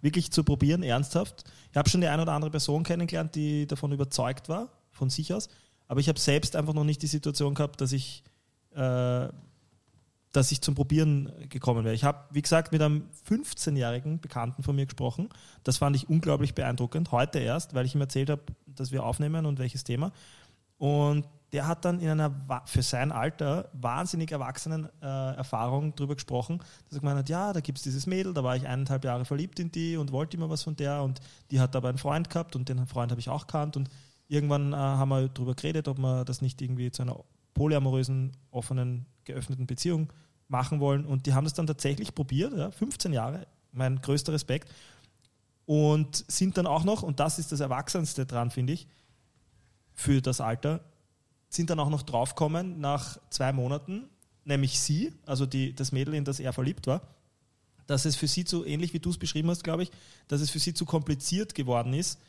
[0.02, 1.44] Wirklich zu probieren, ernsthaft.
[1.72, 5.34] Ich habe schon die eine oder andere Person kennengelernt, die davon überzeugt war, von sich
[5.34, 5.48] aus.
[5.88, 8.24] Aber ich habe selbst einfach noch nicht die Situation gehabt, dass ich,
[8.76, 9.28] äh,
[10.34, 11.96] dass ich zum Probieren gekommen wäre.
[11.96, 15.30] Ich habe, wie gesagt, mit einem 15-jährigen Bekannten von mir gesprochen.
[15.64, 17.12] Das fand ich unglaublich beeindruckend.
[17.12, 20.12] Heute erst, weil ich ihm erzählt habe, dass wir aufnehmen und welches Thema.
[20.80, 26.58] Und der hat dann in einer für sein Alter wahnsinnig erwachsenen äh, Erfahrung darüber gesprochen,
[26.90, 29.24] dass er gemeint hat, ja, da gibt es dieses Mädel, da war ich eineinhalb Jahre
[29.24, 32.32] verliebt in die und wollte immer was von der und die hat aber einen Freund
[32.32, 33.90] gehabt und den Freund habe ich auch gekannt und
[34.28, 39.06] irgendwann äh, haben wir darüber geredet, ob wir das nicht irgendwie zu einer polyamorösen, offenen,
[39.24, 40.12] geöffneten Beziehung
[40.48, 41.06] machen wollen.
[41.06, 44.70] Und die haben das dann tatsächlich probiert, ja, 15 Jahre, mein größter Respekt.
[45.66, 48.88] Und sind dann auch noch, und das ist das Erwachsenste dran, finde ich,
[49.94, 50.82] für das Alter,
[51.50, 54.10] sind dann auch noch draufgekommen nach zwei Monaten,
[54.44, 57.02] nämlich sie, also die, das Mädel, in das er verliebt war,
[57.86, 59.92] dass es für sie zu, ähnlich wie du es beschrieben hast, glaube ich,
[60.28, 62.20] dass es für sie zu kompliziert geworden ist,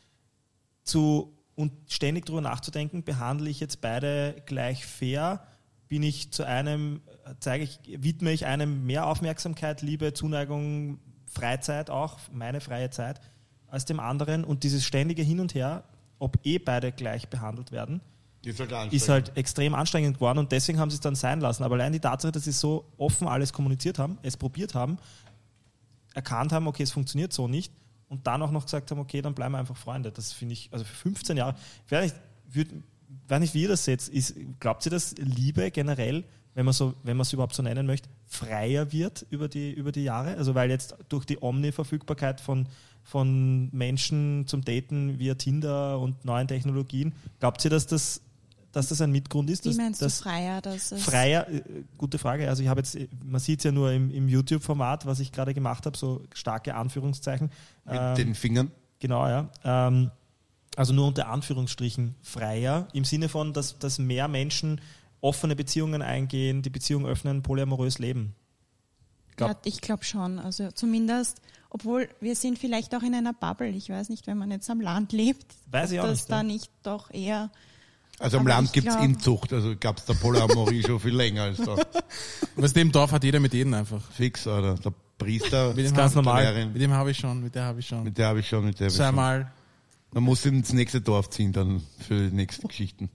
[0.83, 5.47] zu und ständig darüber nachzudenken, behandle ich jetzt beide gleich fair,
[5.89, 7.03] bin ich zu einem,
[7.41, 13.21] zeige ich, widme ich einem mehr Aufmerksamkeit, Liebe, Zuneigung, Freizeit auch, meine freie Zeit,
[13.69, 15.85] als dem anderen und dieses ständige Hin und Her,
[16.19, 18.01] ob eh beide gleich behandelt werden,
[18.93, 21.65] Ist halt, ist halt extrem anstrengend geworden und deswegen haben sie es dann sein lassen.
[21.65, 24.99] Aber allein die Tatsache, dass sie so offen alles kommuniziert haben, es probiert haben,
[26.13, 27.73] erkannt haben, okay, es funktioniert so nicht
[28.09, 30.13] und dann auch noch gesagt haben, okay, dann bleiben wir einfach Freunde.
[30.13, 32.17] Das finde ich, also für 15 Jahre, ich weiß nicht,
[32.51, 32.69] würd,
[33.29, 36.25] weiß nicht wie ihr das seht, ist, glaubt ihr, dass Liebe generell,
[36.55, 39.93] wenn man so, wenn man es überhaupt so nennen möchte, freier wird über die, über
[39.93, 40.37] die Jahre?
[40.37, 42.67] Also weil jetzt durch die Omni-Verfügbarkeit von,
[43.03, 48.21] von Menschen zum Daten via Tinder und neuen Technologien, glaubt ihr, dass das,
[48.73, 49.65] dass das ein Mitgrund ist?
[49.65, 51.63] Wie dass, meinst dass du freier, dass es Freier, äh,
[51.99, 52.49] gute Frage.
[52.49, 55.55] Also ich habe jetzt, man sieht es ja nur im, im YouTube-Format, was ich gerade
[55.55, 57.51] gemacht habe, so starke Anführungszeichen.
[57.85, 58.71] mit Ähm, den Fingern.
[59.01, 59.49] Genau, ja.
[59.65, 60.11] Ähm,
[60.77, 64.81] also nur unter Anführungsstrichen freier, im Sinne von, dass, dass mehr Menschen
[65.21, 68.35] offene Beziehungen eingehen, die Beziehung öffnen, polyamorös leben.
[69.37, 70.39] glaub- ja, ich glaube schon.
[70.39, 73.69] Also zumindest, obwohl wir sind vielleicht auch in einer Bubble.
[73.71, 76.31] Ich weiß nicht, wenn man jetzt am Land lebt, Weiß ich ob auch das nicht,
[76.31, 76.43] da ja.
[76.43, 77.51] nicht doch eher
[78.19, 81.45] Also am Aber Land ich gibt's glaub- Inzucht, also gab's der Polyamorie schon viel länger
[81.45, 81.77] als da.
[82.57, 84.03] Was dem Dorf hat jeder mit jedem einfach.
[84.13, 84.75] Fix, oder?
[84.75, 86.67] Der Priester, Mit dem ist ganz normal.
[86.67, 88.03] Mit dem habe ich schon, mit der habe ich schon.
[88.05, 89.15] mit der habe ich schon, mit der habe ich schon.
[89.15, 89.51] mal.
[90.15, 93.11] Man muss ins nächste Dorf ziehen dann für die nächsten Geschichten.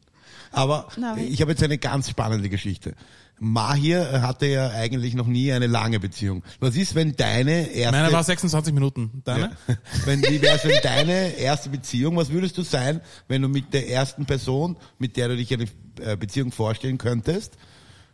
[0.51, 2.95] Aber ich habe jetzt eine ganz spannende Geschichte.
[3.39, 6.43] Mahir äh, hatte ja eigentlich noch nie eine lange Beziehung.
[6.59, 7.97] Was ist, wenn deine erste...
[7.97, 9.21] Meine war 26 Minuten.
[9.23, 9.55] Deine?
[9.67, 9.75] Ja.
[10.05, 13.89] Wenn, wie wär's, wenn deine erste Beziehung, was würdest du sein, wenn du mit der
[13.89, 15.67] ersten Person, mit der du dich eine
[16.01, 17.57] äh, Beziehung vorstellen könntest,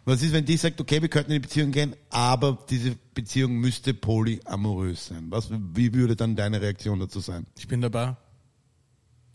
[0.03, 3.55] was ist, wenn die sagt, okay, wir könnten in die Beziehung gehen, aber diese Beziehung
[3.55, 5.25] müsste polyamorös sein?
[5.29, 7.47] Was, wie würde dann deine Reaktion dazu sein?
[7.57, 8.15] Ich bin dabei.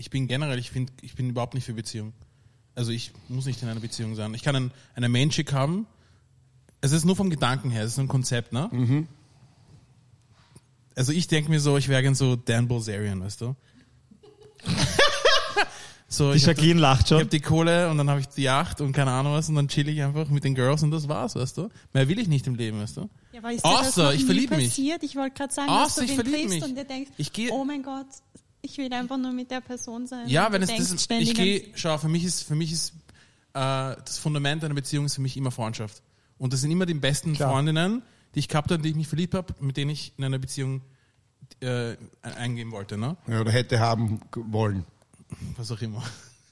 [0.00, 2.14] Ich bin generell, ich finde, ich bin überhaupt nicht für Beziehung.
[2.74, 4.32] Also ich muss nicht in einer Beziehung sein.
[4.32, 5.86] Ich kann einen, eine Menschik haben.
[6.80, 8.70] Es ist nur vom Gedanken her, es ist ein Konzept, ne?
[8.72, 9.06] Mhm.
[10.96, 13.54] Also ich denke mir so, ich wäre gern so Dan Bilzerian, weißt du?
[16.08, 17.18] so, Die ich hab Jacqueline lacht Ich schon.
[17.18, 19.68] habe die Kohle und dann habe ich die Yacht und keine Ahnung was und dann
[19.68, 21.68] chill ich einfach mit den Girls und das war's, weißt du?
[21.92, 23.08] Mehr will ich nicht im Leben, weißt du?
[23.32, 24.68] Ja, Außer, ich nie verlieb mich.
[24.70, 25.02] passiert?
[25.02, 26.64] Ich wollte gerade sagen, Außer, dass du ich den verlieb triffst mich.
[26.64, 28.06] und dir denkst, Ich geh- oh mein Gott,
[28.62, 30.28] ich will einfach nur mit der Person sein.
[30.28, 32.72] Ja, wenn es das denkst ist, ständig ich gehe, schau, für mich ist, für mich
[32.72, 32.92] ist
[33.54, 36.02] äh, das Fundament einer Beziehung ist für mich immer Freundschaft.
[36.38, 37.50] Und das sind immer die besten Klar.
[37.50, 38.02] Freundinnen,
[38.34, 40.38] die ich gehabt habe, in die ich mich verliebt habe, mit denen ich in einer
[40.38, 40.82] Beziehung
[41.60, 43.16] äh, eingehen wollte, ne?
[43.26, 44.84] Ja, oder hätte haben wollen.
[45.56, 46.02] Was auch immer.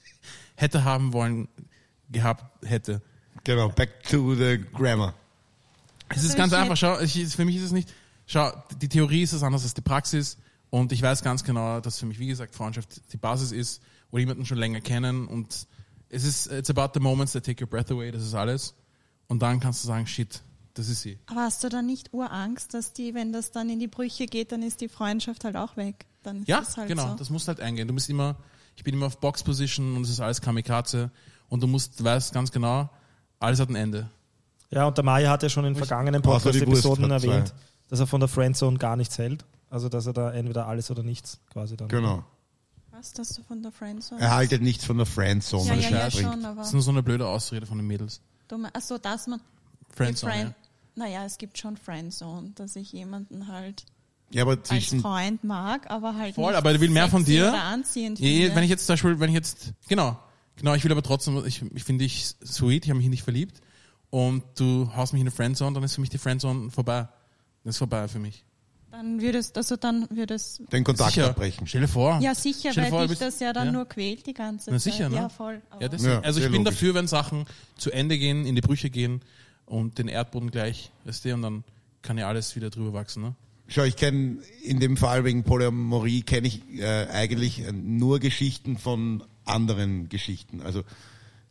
[0.55, 1.47] hätte haben wollen,
[2.11, 3.01] gehabt hätte.
[3.43, 5.13] Genau, back to the grammar.
[6.09, 7.93] Es ist Also ganz einfach, schau, ich, für mich ist es nicht,
[8.25, 10.37] schau, die Theorie ist es anders als die Praxis
[10.69, 14.21] und ich weiß ganz genau, dass für mich, wie gesagt, Freundschaft die Basis ist oder
[14.21, 15.67] jemanden schon länger kennen und
[16.09, 18.75] es ist, it's about the moments that take your breath away, das ist alles.
[19.27, 20.41] Und dann kannst du sagen, shit,
[20.73, 21.19] das ist sie.
[21.27, 24.51] Aber hast du dann nicht Urangst, dass die, wenn das dann in die Brüche geht,
[24.51, 26.05] dann ist die Freundschaft halt auch weg?
[26.23, 27.15] Dann ist Ja, das halt genau, so.
[27.15, 27.87] das musst halt eingehen.
[27.87, 28.37] Du bist immer,
[28.75, 31.11] ich bin immer auf Box-Position und es ist alles Kamikaze
[31.47, 32.89] und du musst, du weißt ganz genau,
[33.39, 34.09] alles hat ein Ende.
[34.71, 37.53] Ja, und der Maya hat ja schon in vergangenen Podcast-Episoden erwähnt,
[37.87, 39.45] dass er von der Friendzone gar nichts hält.
[39.69, 41.87] Also, dass er da entweder alles oder nichts quasi dann.
[41.89, 42.23] Genau.
[42.91, 44.19] Was, dass du von der Friendzone?
[44.19, 45.67] Er haltet nichts von der Friendzone.
[45.67, 48.19] ja, ja, ja, schon, aber Das ist nur so eine blöde Ausrede von den Mädels.
[48.47, 49.39] du me- ach so, dass man
[49.95, 51.03] Friendzone, Friend, ja.
[51.05, 53.85] naja, es gibt schon Friendzone, dass ich jemanden halt
[54.31, 57.23] Ja, aber als zwischen, Freund mag, aber halt Voll, nicht aber er will mehr von
[57.23, 57.53] dir.
[57.53, 60.17] Anziehend Ja, wenn ich jetzt zum Beispiel, wenn ich jetzt, genau,
[60.55, 63.23] genau, ich will aber trotzdem, ich, ich finde dich sweet, ich habe mich in dich
[63.23, 63.61] verliebt
[64.09, 67.07] und du haust mich in eine Friendzone, dann ist für mich die Friendzone vorbei.
[67.63, 68.43] Das ist vorbei für mich.
[68.91, 71.29] Dann würdest, also dann würdest, den Kontakt sicher.
[71.29, 71.67] abbrechen.
[71.67, 72.19] Stell dir vor.
[72.21, 73.71] ja sicher, Stell dir weil vor, dich das ja dann ja.
[73.71, 74.93] nur quält die ganze Na Zeit.
[74.93, 75.15] sicher, ne?
[75.15, 75.61] Ja, voll.
[75.79, 76.73] Ja, das, Ja, also ich bin logisch.
[76.75, 77.45] dafür, wenn Sachen
[77.77, 79.21] zu Ende gehen, in die Brüche gehen
[79.65, 81.63] und den Erdboden gleich, weißt du, und dann
[82.01, 83.35] kann ja alles wieder drüber wachsen, ne?
[83.67, 88.77] Schau, ich kenne in dem Fall wegen Polyamorie kenne ich äh, eigentlich äh, nur Geschichten
[88.79, 90.61] von anderen Geschichten.
[90.63, 90.81] Also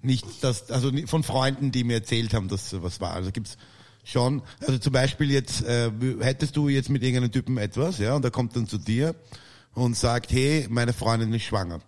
[0.03, 3.13] nicht das, also von Freunden, die mir erzählt haben, dass so was war.
[3.13, 3.57] Also gibt's
[4.05, 8.23] schon, also zum Beispiel jetzt äh, hättest du jetzt mit irgendeinem Typen etwas, ja, und
[8.23, 9.15] der kommt dann zu dir
[9.75, 11.81] und sagt, hey, meine Freundin ist schwanger.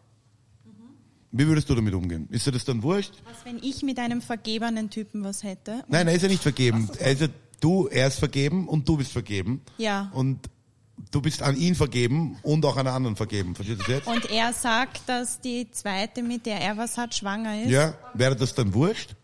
[1.33, 2.29] Wie würdest du damit umgehen?
[2.31, 3.12] Ist dir das dann wurscht?
[3.25, 5.85] was, wenn ich mit einem vergebenen Typen was hätte?
[5.88, 6.90] Nein, er ist ja nicht vergeben.
[6.99, 7.29] Er ist ja,
[7.61, 9.61] du, er ist vergeben und du bist vergeben.
[9.79, 10.11] Ja.
[10.12, 10.51] Und
[11.12, 13.55] du bist an ihn vergeben und auch an einen anderen vergeben.
[13.55, 14.09] Verstehst du das jetzt?
[14.09, 17.70] Und er sagt, dass die zweite, mit der er was hat, schwanger ist.
[17.70, 19.14] Ja, wäre das dann wurscht?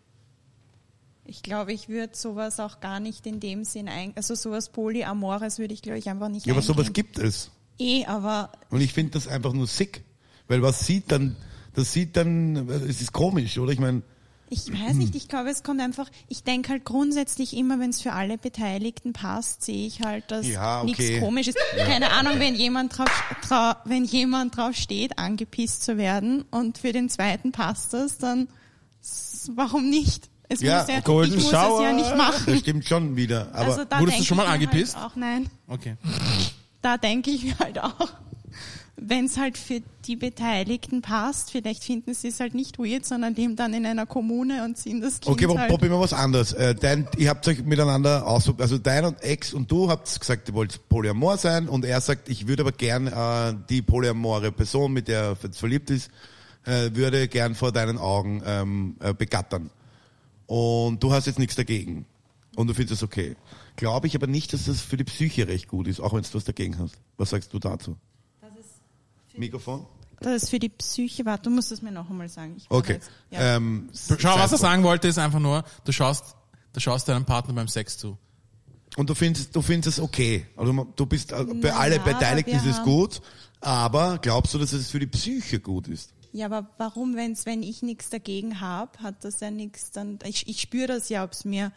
[1.28, 5.58] Ich glaube, ich würde sowas auch gar nicht in dem Sinn ein, also sowas Polyamores
[5.58, 7.50] würde ich glaube ich einfach nicht Ja, aber sowas gibt es.
[7.78, 10.02] Eh, aber Und ich finde das einfach nur sick.
[10.48, 11.36] Weil was sieht dann,
[11.74, 13.72] das sieht dann, es ist komisch, oder?
[13.72, 14.02] Ich meine,
[14.48, 18.00] ich weiß nicht, ich glaube, es kommt einfach, ich denke halt grundsätzlich immer, wenn es
[18.00, 20.86] für alle Beteiligten passt, sehe ich halt, dass Ja, okay.
[20.86, 21.58] nichts komisch ist.
[21.76, 23.08] Keine Ahnung, wenn jemand drauf,
[23.42, 28.48] trau, wenn jemand drauf steht, angepisst zu werden und für den zweiten passt das, dann
[29.54, 30.28] warum nicht?
[30.48, 31.80] Es Ja, muss ja, Golden ich muss Shower.
[31.80, 32.44] es ja nicht machen.
[32.46, 33.48] das stimmt schon wieder.
[33.52, 34.96] Aber also wurdest du schon mal mir angepisst?
[34.96, 35.48] Halt auch nein.
[35.68, 35.96] Okay.
[36.82, 38.12] da denke ich mir halt auch,
[38.98, 43.34] wenn es halt für die Beteiligten passt, vielleicht finden sie es halt nicht weird, sondern
[43.34, 45.70] leben dann in einer Kommune und ziehen das Kind okay, aber halt.
[45.70, 46.52] probieren wir was anderes.
[46.54, 50.48] Äh, dein, ihr habt euch miteinander aus, also dein und Ex und du habt gesagt,
[50.48, 54.92] ihr wollt Polyamor sein und er sagt, ich würde aber gern äh, die polyamore Person,
[54.92, 56.10] mit der er verliebt ist,
[56.64, 59.70] äh, würde gern vor deinen Augen ähm, äh, begattern.
[60.46, 62.06] Und du hast jetzt nichts dagegen.
[62.56, 63.36] Und du findest es okay.
[63.76, 66.28] Glaube ich aber nicht, dass das für die Psyche recht gut ist, auch wenn du
[66.34, 66.94] was dagegen hast.
[67.18, 67.96] Was sagst du dazu?
[69.36, 69.86] Mikrofon?
[70.20, 72.56] Das ist für die Psyche, warte, du musst es mir noch einmal sagen.
[72.70, 72.94] Okay.
[72.94, 73.56] jetzt- Ja.
[73.56, 76.34] Ähm, Schau, was er sagen wollte, ist einfach nur, du schaust,
[76.72, 78.16] du schaust deinem Partner beim Sex zu.
[78.96, 80.46] Und du findest, du findest es okay.
[80.56, 83.20] Also du bist äh, bei Na alle Beteiligten ist es gut,
[83.60, 86.14] aber glaubst du, dass es für die Psyche gut ist?
[86.36, 90.18] Ja, aber warum, wenn's, wenn ich nichts dagegen habe, hat das ja nichts dann.
[90.24, 91.72] Ich, ich spüre das ja, ob es mir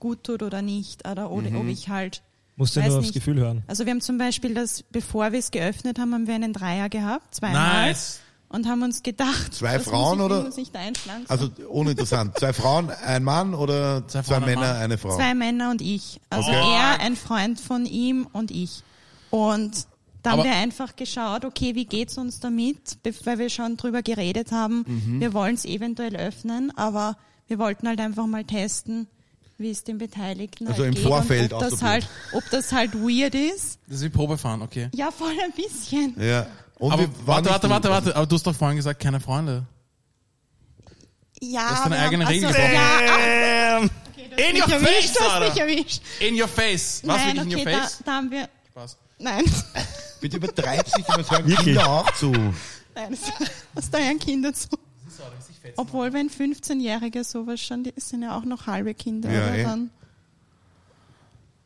[0.00, 1.08] gut tut oder nicht.
[1.08, 1.56] Oder, oder Mhm.
[1.56, 2.22] ob ich halt.
[2.56, 3.14] Musst du nur aufs nicht.
[3.14, 3.62] Gefühl hören.
[3.66, 6.90] Also wir haben zum Beispiel das, bevor wir es geöffnet haben, haben wir einen Dreier
[6.90, 7.86] gehabt, zweimal.
[7.88, 8.20] Nice.
[8.50, 9.54] Und haben uns gedacht.
[9.54, 10.90] Zwei das Frauen muss ich, oder?
[11.28, 12.38] Also uninteressant.
[12.38, 14.76] Zwei Frauen, ein Mann oder Zwei zwei, ein Männer, Mann.
[14.76, 15.16] eine Frau?
[15.16, 16.20] Zwei Männer und ich.
[16.28, 16.60] Also Okay.
[16.60, 18.82] er, ein Freund von ihm und ich.
[19.30, 19.86] Und
[20.22, 24.02] da Aber- haben wir einfach geschaut, okay, wie geht's uns damit, weil wir schon drüber
[24.02, 24.84] geredet haben.
[24.86, 25.20] Mhm.
[25.20, 27.16] Wir wollen es eventuell öffnen, aber
[27.48, 29.08] wir wollten halt einfach mal testen,
[29.58, 32.72] wie es den Beteiligten Also halt im geht Vorfeld und ob das halt, ob das
[32.72, 33.78] halt weird ist.
[33.86, 34.88] Das ist wie Probefahren, okay.
[34.94, 36.14] Ja, voll ein bisschen.
[36.20, 36.46] Ja.
[36.78, 38.16] Und Aber warte, warte, warte, warte.
[38.16, 39.64] Aber du hast doch vorhin gesagt, keine Freunde.
[41.40, 42.74] Ja, hast deine wir haben- eigene Regel also, gebrochen.
[42.74, 45.48] Ja, Ähm, ach, In your erwischt, face, du hast Alter.
[45.50, 46.02] mich erwischt.
[46.20, 47.02] In your face.
[47.04, 47.98] Was Nein, wirklich in okay, your da, face?
[48.04, 48.96] da haben wir, Spaß.
[49.18, 49.44] nein.
[50.22, 51.66] Bitte übertreib's nicht, aber sagen Wirklich?
[51.66, 52.30] Kinder auch zu.
[52.30, 53.20] Nein, das,
[53.74, 54.68] das da hören Kinder zu.
[55.76, 59.30] Obwohl, wenn 15-Jährige sowas schon, die sind ja auch noch halbe Kinder.
[59.30, 59.62] Ja, oder, eh.
[59.64, 59.90] dann,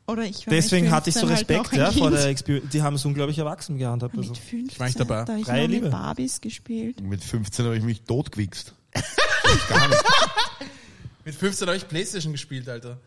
[0.06, 2.70] oder ich wenn Deswegen hatte ich so 15 halt Respekt ein ja, vor der Experience.
[2.70, 4.16] Die haben es unglaublich erwachsen gehandhabt.
[4.16, 4.30] Also.
[4.30, 5.24] Mit 15, war ich dabei.
[5.24, 7.00] da habe ich Freie mit Barbies gespielt.
[7.02, 8.74] Mit 15 habe ich mich totgewichst.
[9.68, 10.04] Gar nicht.
[11.26, 12.98] Mit 15 habe ich Playstation gespielt, Alter.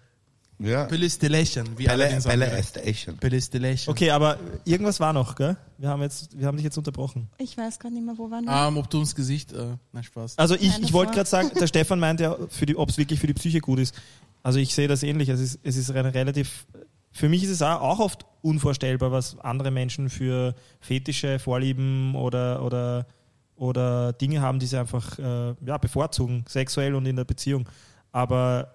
[0.60, 0.86] Ja.
[0.86, 2.22] Pillistillation, wie alle
[2.62, 3.18] Station.
[3.18, 3.92] Pillistillation.
[3.94, 5.56] Okay, aber irgendwas war noch, gell?
[5.78, 7.30] Wir haben, jetzt, wir haben dich jetzt unterbrochen.
[7.38, 8.68] Ich weiß gerade nicht mehr, wo waren wir.
[8.68, 10.38] Ähm, ob du ins Gesicht, äh, nein, Spaß.
[10.38, 13.34] Also ich, ich wollte gerade sagen, der Stefan meint ja, ob es wirklich für die
[13.34, 13.96] Psyche gut ist.
[14.44, 15.30] Also ich sehe das ähnlich.
[15.30, 16.68] Es ist, es ist eine relativ,
[17.14, 22.66] für mich ist es auch, auch oft unvorstellbar, was andere Menschen für Fetische, Vorlieben oder,
[22.66, 23.08] oder,
[23.56, 27.70] oder Dinge haben, die sie einfach äh, ja, bevorzugen, sexuell und in der Beziehung.
[28.12, 28.74] Aber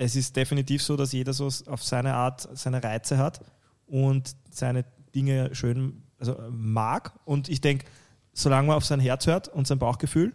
[0.00, 3.40] es ist definitiv so, dass jeder so auf seine Art seine Reize hat
[3.86, 7.12] und seine Dinge schön also mag.
[7.26, 7.84] Und ich denke,
[8.32, 10.32] solange man auf sein Herz hört und sein Bauchgefühl,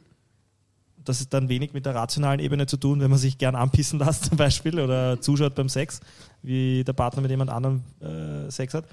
[1.04, 3.98] das ist dann wenig mit der rationalen Ebene zu tun, wenn man sich gern anpissen
[4.06, 6.00] lässt zum Beispiel oder zuschaut beim Sex,
[6.44, 8.86] wie der Partner mit jemand anderem äh, Sex hat.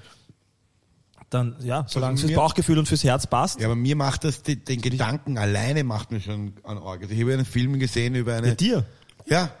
[1.29, 3.59] Dann, ja, solange es fürs Bauchgefühl und fürs Herz passt.
[3.59, 7.11] Ja, aber mir macht das, den, den Gedanken alleine macht mir schon an Orgel.
[7.11, 8.49] Ich habe einen Film gesehen über eine.
[8.49, 8.85] Mit dir.
[9.27, 9.51] Ja.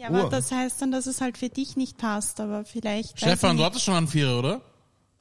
[0.00, 0.30] Ja, aber Uhr.
[0.30, 3.18] das heißt dann, dass es halt für dich nicht passt, aber vielleicht.
[3.18, 4.60] Stefan, du hattest schon einen Vierer, oder?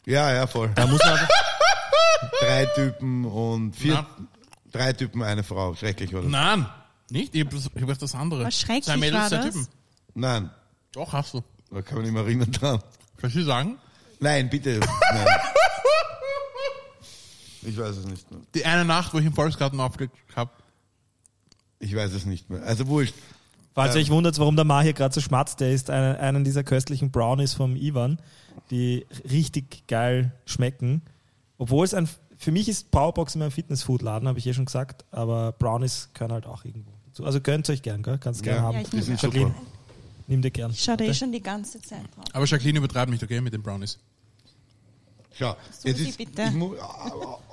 [0.06, 0.72] Ja, ja, voll.
[0.74, 1.28] Da muss man einfach,
[2.40, 3.94] Drei Typen und vier.
[3.94, 4.28] Na.
[4.72, 5.76] Drei Typen, eine Frau.
[5.76, 6.28] Schrecklich, oder?
[6.28, 6.66] Nein,
[7.10, 7.36] nicht.
[7.36, 8.46] Ich habe das andere.
[8.46, 9.46] Was schrecklich Zwei Mädels, war zwei das?
[9.48, 9.68] Typen.
[10.14, 10.50] Nein.
[10.94, 11.44] Doch, hast du.
[11.72, 12.82] Da kann man nicht mehr erinnern dran.
[13.22, 13.78] Ich dir sagen?
[14.20, 14.80] Nein, bitte.
[15.14, 15.28] Nein.
[17.64, 18.40] Ich weiß es nicht mehr.
[18.56, 20.52] Die eine Nacht, wo ich im Volksgarten aufgelegt habe.
[21.80, 22.64] Ich weiß es nicht mehr.
[22.64, 23.14] Also wurscht.
[23.84, 26.44] Falls ihr euch wundert, warum der Ma hier gerade so schmatzt, der ist eine, einen
[26.44, 28.20] dieser köstlichen Brownies vom Ivan,
[28.72, 31.02] die richtig geil schmecken.
[31.58, 35.06] Obwohl es ein, für mich ist Powerbox immer ein Fitnessfood-Laden, habe ich eh schon gesagt,
[35.12, 36.92] aber Brownies können halt auch irgendwo.
[37.08, 37.26] dazu.
[37.26, 38.18] Also gönnt euch gern, gell?
[38.18, 38.76] Kannst Ja, haben.
[38.76, 39.62] Ja, ich sind Jacqueline, super.
[40.28, 40.72] nimm dir gern.
[40.72, 42.26] Ich schaue eh schon die ganze Zeit drauf.
[42.34, 43.98] Aber Jacqueline übertreibt nicht, okay, mit den Brownies.
[45.38, 46.44] Schau, Susi, jetzt ist, bitte.
[46.44, 46.76] ich mu-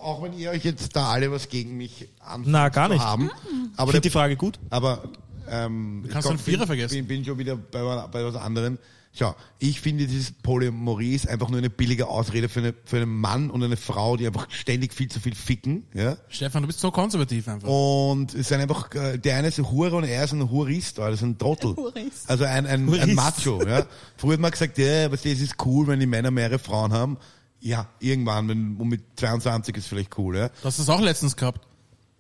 [0.01, 3.01] auch wenn ihr euch jetzt da alle was gegen mich anfangt Na, gar nicht.
[3.01, 4.59] haben, Ich aber, finde der, die Frage gut.
[4.71, 5.05] aber
[5.51, 6.95] ähm, Du kannst ich einen Vierer vergessen.
[6.95, 8.79] Bin, bin schon wieder bei, bei was anderem.
[9.19, 13.19] Schau, ich finde dieses Polymorie ist einfach nur eine billige Ausrede für, eine, für einen
[13.19, 15.85] Mann und eine Frau, die einfach ständig viel zu viel ficken.
[15.95, 16.19] Ja?
[16.29, 17.67] Stefan, du bist so konservativ einfach.
[17.67, 20.99] Und es sind einfach, äh, der eine ist ein Hure und er ist ein Hurist,
[20.99, 21.75] das ist ein Trottel.
[21.77, 22.29] Hurist.
[22.29, 23.15] Also ein, ein, ein Hurist.
[23.15, 23.87] Macho, ja.
[24.19, 27.17] Früher hat man gesagt, ja, was das ist cool, wenn die Männer mehrere Frauen haben.
[27.61, 30.49] Ja, irgendwann, wenn, und mit 22 ist vielleicht cool, ja.
[30.49, 31.67] Du hast das auch letztens gehabt.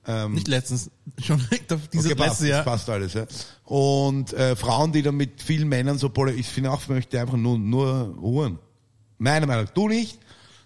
[0.08, 0.90] Ähm, Nicht letztens,
[1.20, 1.40] schon
[1.92, 2.62] dieses okay, passt, letzte Jahr.
[2.62, 3.26] passt alles, ja.
[3.64, 7.20] Und äh, Frauen, die dann mit vielen Männern so polar, ich finde auch, ich möchte
[7.20, 8.58] einfach nur, nur Huren.
[9.18, 10.18] Meine Meinung, du nicht,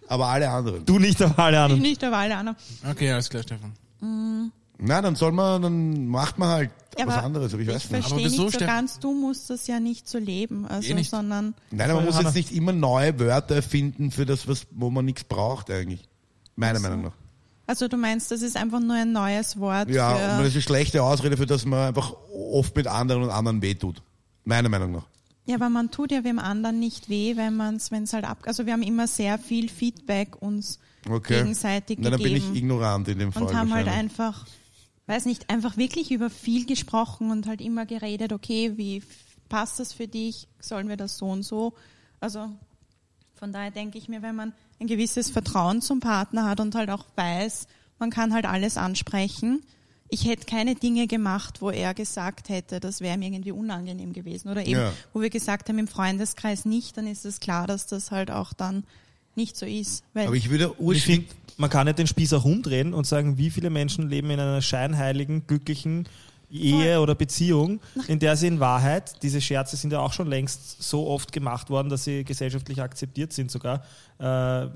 [0.09, 0.85] aber alle anderen.
[0.85, 1.83] Du nicht, aber alle Ich anderen.
[1.83, 2.59] nicht, aber alle anderen.
[2.91, 3.73] Okay, alles klar, Stefan.
[4.83, 7.75] Na, dann soll man, dann macht man halt Ja, was aber anderes, aber ich Ich
[7.75, 7.95] weiß nicht.
[7.95, 10.89] Aber verstehe wieso, nicht so Steff- ganz, du musst das ja nicht so leben, also,
[10.89, 11.11] Eh nicht.
[11.11, 14.89] sondern Nein, aber man muss jetzt nicht immer neue Wörter erfinden für das, was, wo
[14.91, 16.09] man nichts braucht eigentlich.
[16.57, 17.13] Meiner Meinung nach.
[17.71, 20.27] Also du meinst, das ist einfach nur ein neues Wort Ja, und für...
[20.39, 24.03] das ist eine schlechte Ausrede für das man einfach oft mit anderen und anderen wehtut.
[24.45, 25.07] Meiner Meinung nach.
[25.47, 28.25] Ja, aber man tut ja dem anderen nicht weh, wenn man es, wenn es halt
[28.25, 28.39] ab...
[28.47, 31.39] Also wir haben immer sehr viel Feedback uns Okay.
[31.39, 32.53] gegenseitig Na, dann bin gegeben.
[32.53, 33.45] ich ignorant in dem Fall.
[33.45, 34.47] und haben halt einfach,
[35.07, 39.01] weiß nicht, einfach wirklich über viel gesprochen und halt immer geredet, okay, wie
[39.49, 40.49] passt das für dich?
[40.59, 41.73] Sollen wir das so und so?
[42.19, 42.51] Also
[43.37, 46.91] von daher denke ich mir, wenn man ein gewisses Vertrauen zum Partner hat und halt
[46.91, 47.67] auch weiß,
[47.99, 49.63] man kann halt alles ansprechen.
[50.09, 54.49] Ich hätte keine Dinge gemacht, wo er gesagt hätte, das wäre mir irgendwie unangenehm gewesen.
[54.49, 54.93] Oder eben, Ja.
[55.13, 58.53] wo wir gesagt haben, im Freundeskreis nicht, dann ist es klar, dass das halt auch
[58.53, 58.85] dann
[59.37, 60.03] nicht so ist.
[60.15, 62.95] Weil Aber ich würde Und ich urschwing, finde, man kann nicht den Spieß auch rumdrehen
[62.95, 66.09] und sagen, wie viele Menschen leben in einer scheinheiligen, glücklichen
[66.51, 70.83] Ehe oder Beziehung, in der sie in Wahrheit, diese Scherze sind ja auch schon längst
[70.83, 73.85] so oft gemacht worden, dass sie gesellschaftlich akzeptiert sind sogar,
[74.19, 74.67] äh,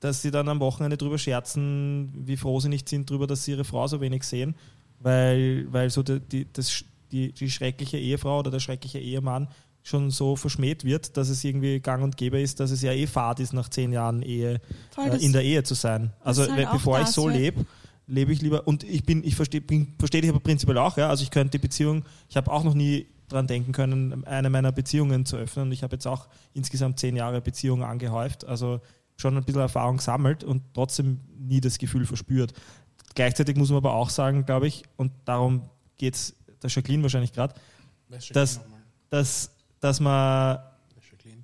[0.00, 3.52] dass sie dann am Wochenende drüber scherzen, wie froh sie nicht sind drüber, dass sie
[3.52, 4.54] ihre Frau so wenig sehen,
[4.98, 9.48] weil, weil so die, die, das, die, die schreckliche Ehefrau oder der schreckliche Ehemann
[9.82, 13.06] schon so verschmäht wird, dass es irgendwie gang und gäbe ist, dass es ja eh
[13.06, 14.60] fad ist, nach zehn Jahren Ehe
[14.90, 16.12] Voll, äh, in der Ehe zu sein.
[16.22, 17.64] Also halt bevor ich so lebe,
[18.10, 19.62] lebe ich lieber und ich bin, ich verstehe
[19.98, 21.08] versteh dich aber prinzipiell auch, ja.
[21.08, 24.72] Also ich könnte die Beziehung, ich habe auch noch nie dran denken können, eine meiner
[24.72, 25.70] Beziehungen zu öffnen.
[25.72, 28.80] Ich habe jetzt auch insgesamt zehn Jahre Beziehungen angehäuft, also
[29.16, 32.52] schon ein bisschen Erfahrung gesammelt und trotzdem nie das Gefühl verspürt.
[33.14, 37.32] Gleichzeitig muss man aber auch sagen, glaube ich, und darum geht es der Jacqueline wahrscheinlich
[37.32, 37.54] gerade,
[38.32, 38.60] dass,
[39.10, 40.58] dass, dass man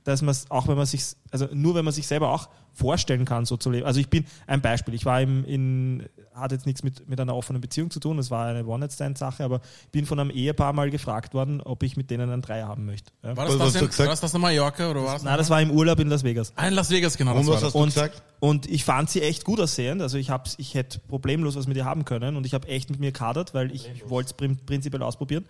[0.07, 3.25] dass man es auch wenn man sich also nur wenn man sich selber auch vorstellen
[3.25, 6.67] kann so zu leben also ich bin ein Beispiel ich war im, in hat jetzt
[6.67, 9.43] nichts mit, mit einer offenen Beziehung zu tun das war eine One Night Stand Sache
[9.45, 9.61] aber
[9.93, 13.11] bin von einem Ehepaar mal gefragt worden ob ich mit denen einen Dreier haben möchte
[13.23, 13.37] ja.
[13.37, 15.23] War das Was das, in, war das das in Mallorca oder war das?
[15.25, 17.33] Nein, das war im Urlaub in Las Vegas Ah, in Las Vegas, genau.
[17.33, 17.65] Und Das was war das.
[17.65, 18.23] hast du und, gesagt?
[18.41, 20.03] und ich fand sie echt gut aussehend.
[20.03, 22.91] Also ich, hab's, ich hätte problemlos was mit ihr haben können und ich habe echt
[22.91, 25.47] mit mir kadert, weil ich wollte es prin prinzipiell ausprobieren.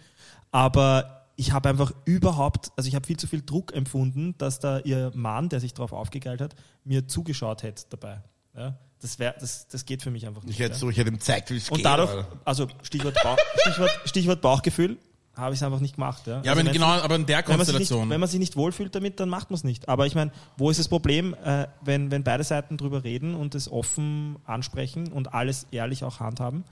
[0.52, 4.78] Aber ich habe einfach überhaupt, also ich habe viel zu viel Druck empfunden, dass da
[4.80, 8.22] ihr Mann, der sich darauf aufgegeilt hat, mir zugeschaut hätte dabei.
[8.56, 8.78] Ja?
[9.00, 10.54] Das, wär, das, das geht für mich einfach nicht.
[10.54, 10.78] Ich hätte ja.
[10.78, 11.84] so, ich hätte ihm gezeigt, wie es Und geht.
[11.86, 12.40] dadurch, Alter.
[12.44, 14.96] also Stichwort, Bauch, Stichwort, Stichwort Bauchgefühl,
[15.34, 16.26] habe ich es einfach nicht gemacht.
[16.26, 18.08] Ja, Ja, also aber genau, aber in der wenn man, sich nicht, Konstellation.
[18.10, 19.86] wenn man sich nicht wohlfühlt damit, dann macht man es nicht.
[19.90, 23.54] Aber ich meine, wo ist das Problem, äh, wenn, wenn beide Seiten drüber reden und
[23.54, 26.64] es offen ansprechen und alles ehrlich auch handhaben?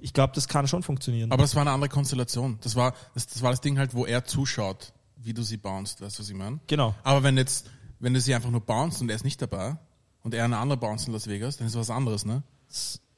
[0.00, 1.30] Ich glaube, das kann schon funktionieren.
[1.32, 2.58] Aber das war eine andere Konstellation.
[2.62, 6.00] Das war das, das war das Ding halt, wo er zuschaut, wie du sie bounced,
[6.00, 6.60] weißt du, was ich meine?
[6.66, 6.94] Genau.
[7.02, 7.70] Aber wenn jetzt,
[8.00, 9.76] wenn du sie einfach nur bounced und er ist nicht dabei
[10.22, 12.42] und er eine andere bounced in Las Vegas, dann ist was anderes, ne?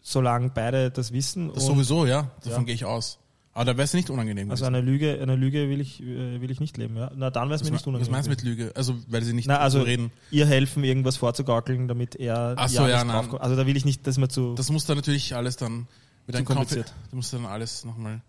[0.01, 1.53] Solange beide das wissen.
[1.53, 2.31] Das sowieso, ja.
[2.43, 2.67] Davon Ja.
[2.67, 3.19] gehe ich aus.
[3.53, 4.53] Aber da wäre es nicht unangenehm.
[4.53, 6.97] also eine Lüge, eine Lüge will ich, äh, will ich nicht leben.
[6.97, 7.11] Ja?
[7.17, 8.13] Na, dann wäre es mir nicht me- was unangenehm.
[8.13, 8.73] meinst du mit Lüge?
[8.77, 10.13] Also, weil sie nicht Na, also so reden.
[10.31, 13.09] ihr helfen, irgendwas vorzugaukeln, damit er Ach so, ja nein.
[13.17, 13.43] draufkommt.
[13.43, 14.55] Also da will ich nicht, dass man zu...
[14.55, 15.89] Das musst du natürlich alles dann
[16.29, 16.95] mit Zu einem kompliziert.
[17.11, 18.21] Du musst dann alles nochmal,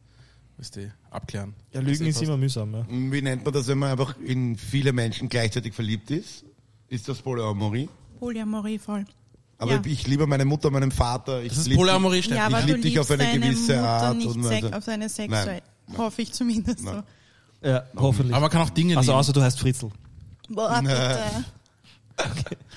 [0.57, 1.53] weißt du, abklären.
[1.73, 2.73] ja, Lügen ist immer mühsam.
[2.73, 2.85] Ja.
[2.89, 6.43] Wie nennt man das, wenn man einfach in viele Menschen gleichzeitig verliebt ist?
[6.87, 7.87] Ist das Polyamorie?
[8.19, 9.05] Polyamorie voll.
[9.59, 9.81] Aber Ja.
[9.85, 11.43] ich liebe meine Mutter, meinen Vater.
[11.43, 12.37] Ich Das ist Polyamorie, Steffi.
[12.39, 14.75] Ja, aber ich du lieb dich auf eine gewisse Mutter Art nicht und Weise.
[14.77, 15.61] auf eine sexuelle.
[15.97, 17.03] Hoffe ich zumindest Nein.
[17.61, 18.33] Ja, hoffentlich.
[18.33, 19.19] Aber man kann auch Dinge also lieben.
[19.19, 19.89] außer du heißt Fritzl.
[20.47, 20.53] so.
[20.55, 21.19] Boah, bitte.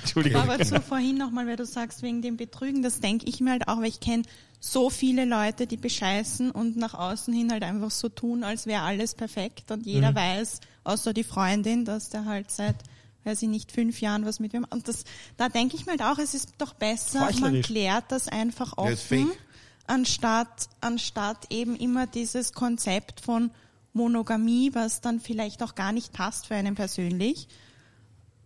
[0.02, 0.40] Entschuldigung.
[0.42, 3.68] Aber zu vorhin nochmal, weil du sagst, wegen dem Betrügen, das denke ich mir halt
[3.68, 4.22] auch, weil ich kenne
[4.60, 8.82] so viele Leute, die bescheißen und nach außen hin halt einfach so tun, als wäre
[8.82, 10.16] alles perfekt und jeder Mhm.
[10.16, 12.76] weiß, außer die Freundin, dass der halt seit,
[13.24, 15.04] weiß ich nicht, fünf Jahren was mit wem, und das,
[15.36, 18.96] da denke ich mir halt auch, es ist doch besser, man klärt das einfach offen,
[19.26, 19.38] fake.
[19.88, 23.50] anstatt, anstatt eben immer dieses Konzept von
[23.94, 27.48] Monogamie, was dann vielleicht auch gar nicht passt für einen persönlich,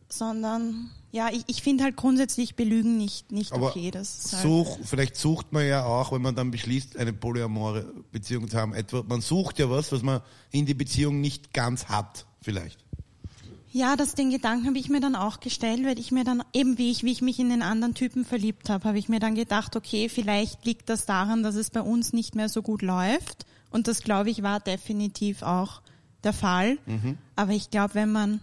[0.08, 3.90] sondern ja, ich, ich finde halt grundsätzlich Belügen nicht, nicht Aber okay.
[3.90, 8.48] Das halt, Such, vielleicht sucht man ja auch, wenn man dann beschließt, eine polyamore Beziehung
[8.48, 12.26] zu haben, etwa, man sucht ja was, was man in die Beziehung nicht ganz hat,
[12.42, 12.84] vielleicht.
[13.72, 16.76] ja, das den Gedanken habe ich mir dann auch gestellt, weil ich mir dann eben
[16.78, 19.34] wie ich wie ich mich in den anderen Typen verliebt habe, habe ich mir dann
[19.34, 23.46] gedacht, okay, vielleicht liegt das daran, dass es bei uns nicht mehr so gut läuft
[23.70, 25.80] und das glaube ich war definitiv auch
[26.24, 26.78] der Fall.
[27.36, 28.40] Aber ich glaube, wenn man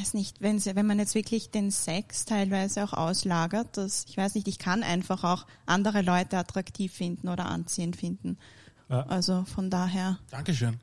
[0.00, 4.16] weiß nicht, wenn, sie, wenn man jetzt wirklich den Sex teilweise auch auslagert, das, ich
[4.16, 8.36] weiß nicht, ich kann einfach auch andere Leute attraktiv finden oder anziehend finden.
[8.88, 9.00] Ja.
[9.06, 10.18] Also von daher.
[10.30, 10.78] Dankeschön.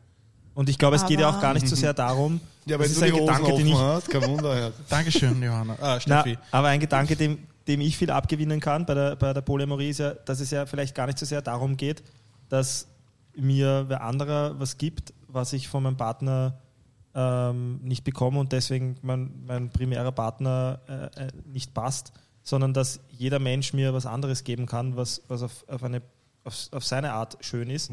[0.54, 2.86] Und ich glaube, es geht ja Aber- auch gar nicht so sehr darum, Ja, das
[2.86, 4.60] wenn ist du die ein Hosen Gedanke, den ich, hast, kein Wunder.
[4.60, 4.72] Ja.
[4.90, 5.74] Dankeschön, Johanna.
[5.82, 6.38] Ah, Na, Steffi.
[6.52, 9.98] aber ein Gedanke, dem, dem ich viel abgewinnen kann bei der, bei der Polyamorie, ist
[10.00, 12.04] ja, dass es ja vielleicht gar nicht so sehr darum geht,
[12.50, 12.88] dass
[13.36, 16.60] mir wer anderer was gibt, was ich von meinem Partner
[17.16, 23.02] ähm, nicht bekomme und deswegen mein, mein primärer Partner äh, äh, nicht passt, sondern dass
[23.10, 26.02] jeder Mensch mir was anderes geben kann, was, was auf, auf, eine,
[26.44, 27.92] auf, auf seine Art schön ist.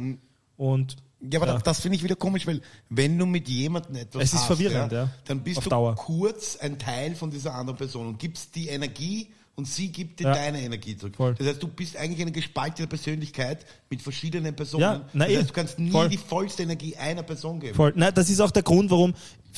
[0.57, 4.33] Und Ja, aber das finde ich wieder komisch, weil wenn du mit jemandem etwas Es
[4.33, 5.11] ist hast, verwirrend, ja.
[5.25, 5.95] dann bist Auf du Dauer.
[5.97, 10.29] kurz ein Teil von dieser anderen Person und gibst die Energie und sie gibt dir
[10.29, 10.35] Ja.
[10.35, 11.17] deine Energie zurück.
[11.17, 11.35] Voll.
[11.35, 14.83] Das heißt, du bist eigentlich eine gespaltene Persönlichkeit mit verschiedenen Personen.
[14.83, 15.39] Ja, na das eh.
[15.39, 16.09] heißt, du kannst nie Voll.
[16.09, 17.75] die vollste Energie einer Person geben.
[17.75, 17.93] Voll.
[17.97, 19.15] Nein, das ist auch der Grund, warum,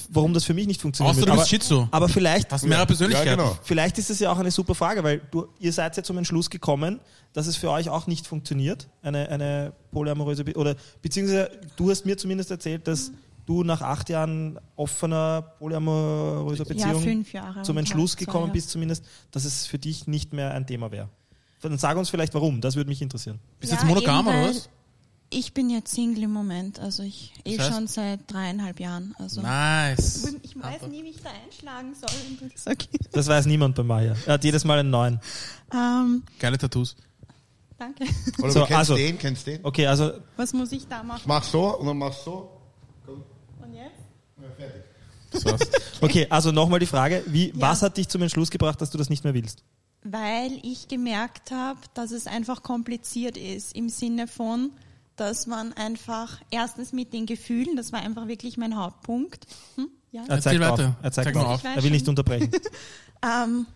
[0.08, 1.18] warum das für mich nicht funktioniert.
[1.18, 1.86] Außer du bist Schizo.
[1.90, 3.28] aber vielleicht, Hast mehrere Persönlichkeiten.
[3.28, 3.58] Ja, genau.
[3.62, 6.48] vielleicht ist es ja auch eine super Frage, weil du, ihr seid ja zum Entschluss
[6.48, 6.98] gekommen,
[7.34, 12.06] dass es für euch auch nicht funktioniert, eine, eine polyamoröse Be oder beziehungsweise du hast
[12.06, 13.12] mir zumindest erzählt, dass
[13.50, 17.62] du nach acht Jahren offener, polyamoröser Beziehung Ja, fünf Jahre.
[17.62, 21.08] zum Entschluss gekommen bist zumindest, dass es für dich nicht mehr ein Thema wäre.
[21.62, 23.38] Dann sag uns vielleicht warum, das würde mich interessieren.
[23.58, 24.68] Bist du jetzt monogam oder was?
[25.32, 27.76] Ich bin jetzt Single im Moment, also ich eh Das heißt?
[27.76, 29.14] schon seit dreieinhalb Jahren.
[29.18, 30.34] Also Nice.
[30.42, 32.48] ich weiß nie, wie ich da einschlagen soll.
[32.54, 32.98] das Okay.
[33.12, 34.16] Das weiß niemand bei Maya.
[34.26, 35.20] Er hat jedes Mal einen neuen.
[35.72, 36.96] Ähm, Geile Tattoos.
[37.78, 38.04] danke.
[38.40, 39.60] Oder So, du kennst also- den, kennst den.
[39.64, 41.22] Okay, also Was muss ich da machen?
[41.26, 42.50] Mach so und dann machst so.
[43.70, 44.00] Und jetzt?
[44.40, 44.82] Ja, fertig.
[45.30, 45.60] Das war's.
[46.00, 47.54] Okay, also nochmal die Frage, wie, Ja.
[47.56, 49.62] was hat dich zum Entschluss gebracht, dass du das nicht mehr willst?
[50.02, 54.70] Weil ich gemerkt habe, dass es einfach kompliziert ist im Sinne von,
[55.16, 59.46] dass man einfach erstens mit den Gefühlen, das war einfach wirklich mein Hauptpunkt.
[59.76, 59.88] Hm?
[60.10, 60.22] Ja.
[60.22, 60.88] Er Erzähl zeigt weiter.
[60.88, 60.94] auf.
[61.04, 61.64] Er zeigt Zeig mal auf.
[61.64, 61.76] auf.
[61.76, 62.50] Er will nicht unterbrechen.
[63.22, 63.66] Ähm,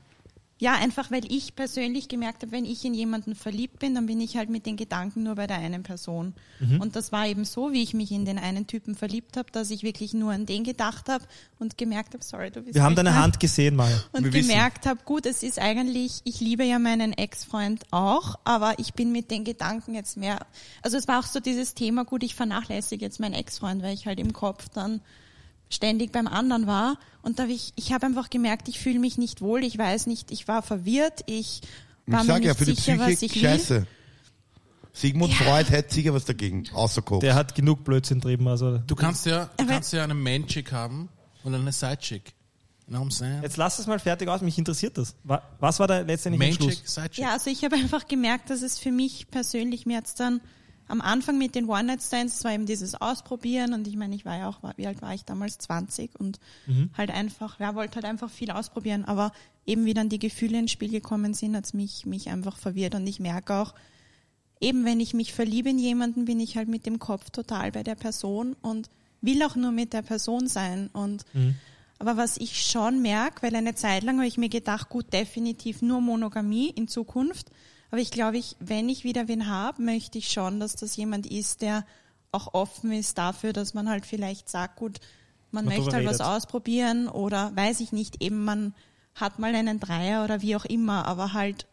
[0.59, 4.21] ja, einfach weil ich persönlich gemerkt habe, wenn ich in jemanden verliebt bin, dann bin
[4.21, 6.33] ich halt mit den Gedanken nur bei der einen Person.
[6.61, 6.81] Mhm.
[6.81, 9.71] Und das war eben so, wie ich mich in den einen Typen verliebt habe, dass
[9.71, 11.25] ich wirklich nur an den gedacht habe
[11.59, 13.23] und gemerkt habe, sorry, du bist Wir haben deine nah.
[13.23, 14.01] Hand gesehen, Maya.
[14.13, 14.49] und Wir wissen.
[14.49, 19.11] gemerkt habe, gut, es ist eigentlich, ich liebe ja meinen Ex-Freund auch, aber ich bin
[19.11, 20.47] mit den Gedanken jetzt mehr,
[20.83, 24.07] also es war auch so dieses Thema, gut, ich vernachlässige jetzt meinen Ex-Freund, weil ich
[24.07, 25.01] halt im Kopf dann
[25.71, 29.19] ständig beim anderen war und da hab ich, ich habe einfach gemerkt, ich fühle mich
[29.19, 31.61] nicht wohl, ich weiß nicht, ich war verwirrt, ich
[32.07, 33.43] war Ich mir sag nicht ja, für die sicher, was Psyche ich will.
[33.51, 33.87] scheiße.
[34.93, 37.21] Sigmund Freud hätte sicher was dagegen, außer Koks.
[37.21, 38.47] Der hat genug Blödsinn trieben.
[38.47, 38.79] Also.
[38.79, 41.09] Du kannst ja, du Aber- kannst ja eine Main-Chick haben
[41.43, 42.33] und eine Side-Chick.
[42.87, 43.43] You know what I'm saying?
[43.43, 45.17] Jetzt lass es mal fertig aus, mich interessiert das.
[45.25, 46.67] Wa- Was war der letztendliche Entschluss?
[46.69, 47.19] Main-Chick, Side-Chick.
[47.25, 50.41] Ja, also ich habe einfach gemerkt, dass es für mich persönlich mir jetzt dann
[50.89, 54.49] am Anfang mit den One-Night-Stands, war eben dieses Ausprobieren und ich meine, ich war ja
[54.49, 55.59] auch, wie alt war ich damals?
[55.59, 56.39] 20 und
[56.97, 59.33] halt einfach, ja, wollte halt einfach viel ausprobieren, aber
[59.67, 63.07] eben wie dann die Gefühle ins Spiel gekommen sind, hat's mich, mich einfach verwirrt und
[63.07, 63.75] ich merke auch,
[64.61, 67.83] eben wenn ich mich verliebe in jemanden, bin ich halt mit dem Kopf total bei
[67.83, 71.25] der Person und will auch nur mit der Person sein und
[71.99, 75.81] aber was ich schon merke, weil eine Zeit lang habe ich mir gedacht, gut, definitiv
[75.81, 77.51] nur Monogamie in Zukunft.
[77.95, 81.27] Aber ich glaube, ich, wenn ich wieder wen habe, möchte ich schon, dass das jemand
[81.27, 81.85] ist, der
[82.33, 84.99] auch offen ist dafür, dass man halt vielleicht sagt, gut,
[85.53, 86.27] man Man möchte halt was redet.
[86.27, 88.75] ausprobieren oder weiß ich nicht, eben man
[89.15, 91.69] hat mal einen Dreier oder wie auch immer, aber halt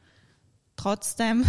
[0.76, 1.44] trotzdem,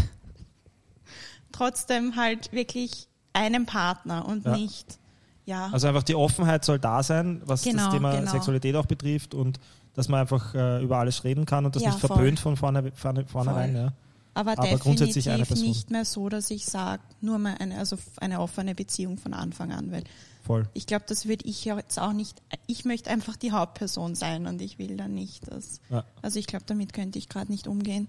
[1.52, 4.56] trotzdem halt wirklich einen Partner und Ja.
[4.56, 4.98] nicht,
[5.44, 5.68] ja.
[5.70, 8.30] Also einfach die Offenheit soll da sein, was Genau, das Thema genau.
[8.30, 9.60] Sexualität auch betrifft und
[9.92, 12.08] dass man einfach äh, über alles reden kann und das Ja, nicht voll.
[12.08, 13.76] verpönt von vorne, vorne, vornherein.
[13.76, 13.92] Ja.
[14.34, 15.58] Aber, Aber eine definitiv Person.
[15.68, 19.72] nicht mehr so, dass ich sage, nur mal eine, also eine offene Beziehung von Anfang
[19.72, 20.04] an, weil
[20.44, 20.66] Voll.
[20.72, 24.46] ich glaube, das würde ich ja jetzt auch nicht, ich möchte einfach die Hauptperson sein
[24.46, 26.04] und ich will dann nicht, dass, Ja.
[26.22, 28.08] also ich glaube, damit könnte ich gerade nicht umgehen.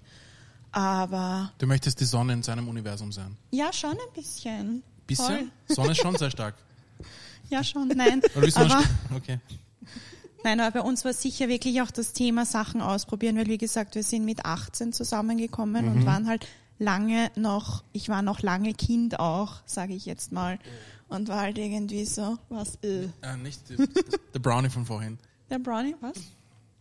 [0.71, 3.37] Aber Du möchtest die Sonne in seinem Universum sein.
[3.51, 4.81] ja, schon ein bisschen.
[5.05, 5.51] Bisschen?
[5.67, 5.75] Voll.
[5.75, 6.55] Sonne ist schon sehr stark.
[7.49, 8.21] Ja, schon, nein.
[8.35, 8.81] Oder bist du aber,
[9.15, 9.39] okay.
[10.43, 13.95] Nein, aber bei uns war sicher wirklich auch das Thema Sachen ausprobieren, weil wie gesagt,
[13.95, 15.91] wir sind mit 18 zusammengekommen Mhm.
[15.91, 16.47] und waren halt
[16.79, 20.59] lange noch, ich war noch lange Kind auch, sage ich jetzt mal.
[21.09, 23.03] Und war halt irgendwie so, was, äh.
[23.21, 23.77] Äh, nicht die,
[24.33, 25.17] der Brownie von vorhin.
[25.49, 26.15] Der Brownie, was?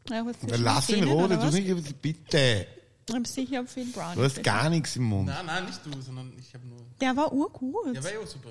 [0.08, 2.66] Ja, was Lass ihn Rode, du nicht, bitte.
[3.08, 4.14] Ich hab sicher viel Brownie.
[4.16, 5.26] Du hast gar nichts im Mund.
[5.26, 6.78] Nein, nein, nicht du, sondern ich habe nur.
[7.00, 7.94] Der war urgut.
[7.94, 8.50] Ja, war ja auch super.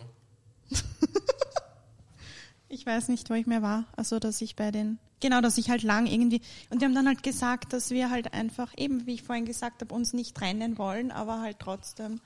[2.71, 3.85] Ich weiß nicht, wo ich mehr war.
[3.97, 7.07] Also, dass ich bei den, genau, dass ich halt lang irgendwie, und die haben dann
[7.07, 10.77] halt gesagt, dass wir halt einfach, eben wie ich vorhin gesagt habe, uns nicht trennen
[10.77, 12.21] wollen, aber halt trotzdem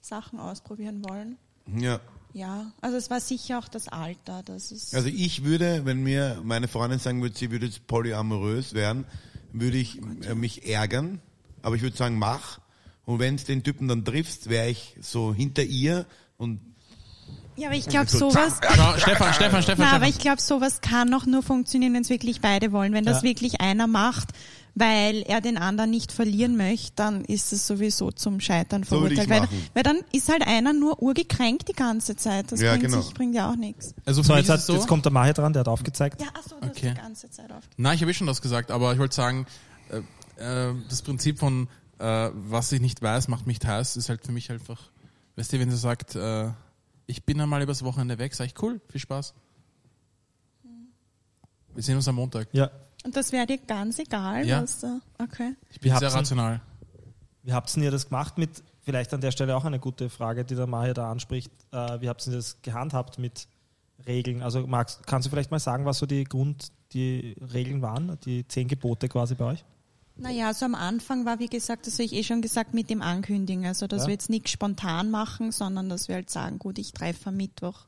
[0.00, 1.36] Sachen ausprobieren wollen.
[1.78, 2.00] Ja.
[2.32, 6.40] Ja, also es war sicher auch das Alter, das ist, Also ich würde, wenn mir
[6.42, 9.04] meine Freundin sagen würde, sie würde jetzt polyamorös werden,
[9.52, 11.20] würde ich äh, mich ärgern,
[11.60, 12.60] aber ich würde sagen, mach.
[13.04, 16.06] Und wenn es den Typen dann triffst, wäre ich so hinter ihr
[16.38, 16.60] und
[17.56, 18.54] ja, aber ich glaube so sowas,
[18.98, 22.40] Stefan, Stefan, Stefan, na, aber ich glaube sowas kann auch nur funktionieren, wenn es wirklich
[22.40, 22.92] beide wollen.
[22.92, 23.28] Wenn das Ja.
[23.28, 24.30] wirklich einer macht,
[24.74, 29.28] weil er den anderen nicht verlieren möchte, dann ist es sowieso zum Scheitern So verurteilt.
[29.28, 32.50] weil, weil dann ist halt einer nur urgekränkt die ganze Zeit.
[32.52, 33.02] Das Ja, bringt, genau.
[33.02, 33.94] sich, bringt ja auch nichts.
[34.06, 34.72] Also So, jetzt, hat, so.
[34.74, 36.20] jetzt kommt der Mahir dran, der hat aufgezeigt.
[36.22, 36.88] Ja, achso, du Okay.
[36.88, 37.64] hast die ganze Zeit auf.
[37.76, 39.46] Nein, ich habe eh schon das gesagt, aber ich wollte sagen,
[40.38, 44.24] äh, äh, das Prinzip von äh, was ich nicht weiß, macht mich heiß, ist halt
[44.24, 44.80] für mich einfach,
[45.36, 46.48] weißt du, wenn sie sagt, äh,
[47.12, 49.34] ich bin einmal übers Wochenende weg, sage ich, cool, viel Spaß.
[51.74, 52.48] Wir sehen uns am Montag.
[52.52, 52.70] Ja.
[53.04, 54.62] Und das wäre dir ganz egal, Ja.
[54.62, 54.98] was da.
[55.18, 55.54] Okay.
[55.70, 56.60] Ich bin sehr rational.
[57.42, 60.54] Wie habt ihr das gemacht mit, vielleicht an der Stelle auch eine gute Frage, die
[60.54, 63.46] der Mahir da anspricht, äh, wie habt ihr das gehandhabt mit
[64.06, 64.42] Regeln?
[64.42, 68.46] Also Max, kannst du vielleicht mal sagen, was so die Grund, die Regeln waren, die
[68.48, 69.64] zehn Gebote quasi bei euch?
[70.16, 73.02] Naja, also am Anfang war, wie gesagt, das habe ich eh schon gesagt, mit dem
[73.02, 73.64] Ankündigen.
[73.66, 74.06] Also, dass Ja.
[74.08, 77.86] wir jetzt nichts spontan machen, sondern dass wir halt sagen, gut, ich treffe am Mittwoch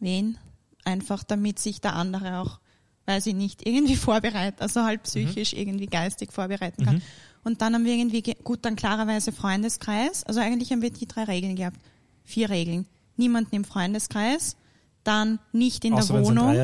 [0.00, 0.38] wen.
[0.84, 2.60] einfach damit sich der andere auch,
[3.06, 5.58] weiß ich nicht, irgendwie vorbereitet, also halt psychisch, Mhm.
[5.58, 7.02] irgendwie geistig vorbereiten kann.
[7.42, 11.06] Und dann haben wir irgendwie, ge- gut, dann klarerweise Freundeskreis, also eigentlich haben wir die
[11.06, 11.78] drei Regeln gehabt.
[12.24, 12.86] Vier Regeln.
[13.16, 14.56] Niemanden im Freundeskreis,
[15.02, 16.54] dann nicht in Außer der Wohnung.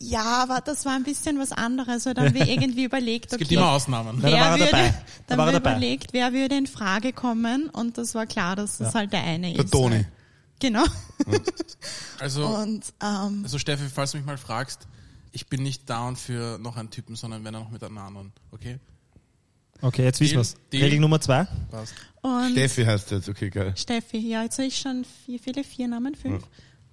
[0.00, 2.04] Ja, aber das war ein bisschen was anderes.
[2.04, 4.18] weil Da haben wir irgendwie überlegt, Es gibt okay, immer Ausnahmen.
[4.20, 4.88] Nein, da war er würde, dabei.
[4.90, 4.94] Da
[5.26, 5.70] Dann war haben er wir dabei.
[5.72, 9.00] überlegt, wer würde in Frage kommen und das war klar, dass das Ja.
[9.00, 9.70] halt der eine Der ist.
[9.70, 10.04] Toni.
[10.60, 10.84] Genau.
[12.18, 14.86] Also, Und ähm, also Steffi, falls du mich mal fragst,
[15.32, 18.32] ich bin nicht down für noch einen Typen, sondern wenn er noch mit einem anderen.
[18.52, 18.78] Okay?
[19.82, 20.54] Okay, jetzt wissen wir's.
[20.72, 21.46] Regel Nummer zwei.
[21.70, 21.92] Passt.
[22.22, 23.74] und Steffi heißt jetzt, okay, geil.
[23.76, 26.42] Steffi, ja, jetzt habe ich schon vier, viele, vier Namen, fünf.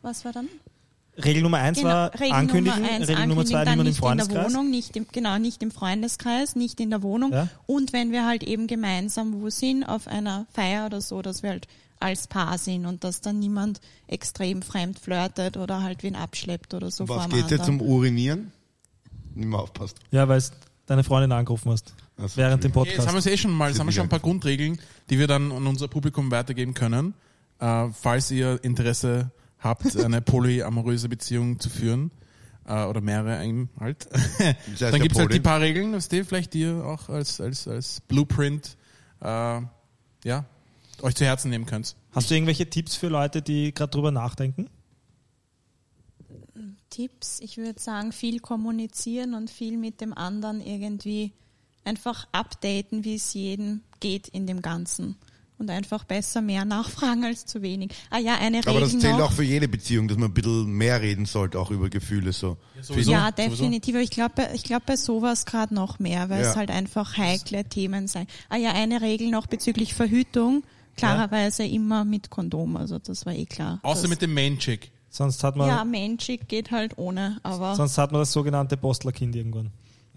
[0.01, 0.49] Was war dann?
[1.17, 2.79] Regel Nummer eins war Genau, Regel ankündigen.
[2.81, 4.53] Nummer eins, Regel Nummer zwei niemand im nicht in der Freundeskreis.
[4.53, 7.31] Wohnung, nicht im, genau, nicht im Freundeskreis, nicht in der Wohnung.
[7.31, 7.49] Ja.
[7.65, 11.51] Und wenn wir halt eben gemeinsam wo sind, auf einer Feier oder so, dass wir
[11.51, 11.67] halt
[11.99, 16.91] als Paar sind und dass dann niemand extrem fremd flirtet oder halt wen abschleppt oder
[16.91, 18.51] so Was vor geht's jetzt um Urinieren?
[19.35, 19.97] Nicht mehr aufpasst.
[20.11, 20.51] Ja, weil es
[20.85, 21.93] deine Freundin angerufen hast.
[22.17, 23.27] So, während dem Okay, jetzt haben wir Podcast.
[23.27, 24.19] es eh schon mal, jetzt haben wir schon ein paar.
[24.19, 27.13] Grundregeln, die wir dann an unser Publikum weitergeben können.
[27.59, 32.11] Äh, falls ihr Interesse habt, eine polyamoröse Beziehung zu führen,
[32.65, 34.07] äh, oder mehrere eben halt,
[34.39, 37.67] heißt dann gibt es halt die paar Regeln, was die vielleicht ihr auch als, als,
[37.67, 38.77] als Blueprint
[39.21, 39.61] äh,
[40.23, 40.45] ja,
[41.01, 41.95] euch zu Herzen nehmen könnt.
[42.11, 44.69] Hast du irgendwelche Tipps für Leute, die gerade drüber nachdenken?
[46.89, 51.33] Tipps, ich würde sagen, viel kommunizieren und viel mit dem anderen irgendwie
[51.83, 55.17] einfach updaten, wie es jedem geht in dem Ganzen.
[55.59, 57.91] Und einfach besser mehr nachfragen als zu wenig.
[58.09, 59.25] Ah ja, eine Regel Aber das zählt noch.
[59.27, 62.57] auch für jede Beziehung, dass man ein bisschen mehr reden sollte, auch über Gefühle so.
[62.81, 63.11] sowieso.
[63.11, 63.51] ja, sowieso.
[63.55, 63.95] definitiv.
[63.95, 66.49] Aber ich glaube, ich glaube bei sowas gerade noch mehr, weil Ja.
[66.49, 68.27] es halt einfach heikle Themen sein.
[68.49, 70.63] Ah ja, eine Regel noch bezüglich Verhütung.
[70.97, 73.79] Klarerweise immer mit Kondom, also das war eh klar.
[73.83, 74.91] Außer mit dem Main-Chick.
[75.09, 79.35] Sonst hat man, ja, menschig geht halt ohne, aber sonst hat man das sogenannte Postlerkind
[79.35, 79.71] irgendwann.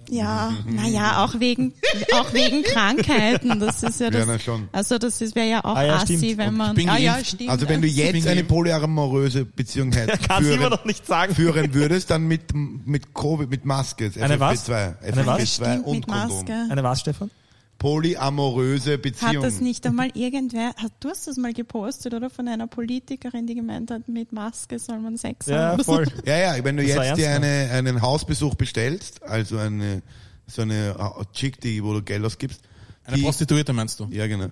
[0.09, 1.73] Ja, naja, auch wegen,
[2.15, 3.59] auch wegen Krankheiten.
[3.61, 4.27] Das ist ja das.
[4.27, 4.69] Ja, schon.
[4.73, 6.39] Also das ist wäre ja auch Ah ja, assi, stimmt.
[6.39, 6.89] wenn man.
[6.89, 7.51] ah ja, stimmt.
[7.51, 11.35] Also wenn du jetzt eine polyamoröse Beziehung hättest, Kannst du immer führen, noch nicht sagen.
[11.35, 14.11] führen würdest, dann mit, mit Covid, mit Maske.
[14.21, 14.69] Eine was?
[14.69, 15.41] FFP2, Eine was?
[15.41, 16.29] FFP2 stimmt, und mit Kondom.
[16.39, 16.67] Maske.
[16.71, 17.31] Eine was, Stefan?
[17.79, 19.43] Polyamoröse Hat Beziehung.
[19.43, 22.31] das nicht einmal irgendwer, hat, du hast das mal gepostet, oder?
[22.31, 25.85] Von einer Politikerin, die gemeint hat, mit Maske soll man Sex Ja, haben.
[25.85, 26.07] voll.
[26.27, 30.03] Ja, ja, wenn du Das jetzt dir ernst eine, einen Hausbesuch bestellst, also eine,
[30.47, 32.61] so eine äh, Chick, die, wo du Geld ausgibst,
[33.05, 34.07] Eine die, Prostituierte meinst du?
[34.11, 34.49] ja genau,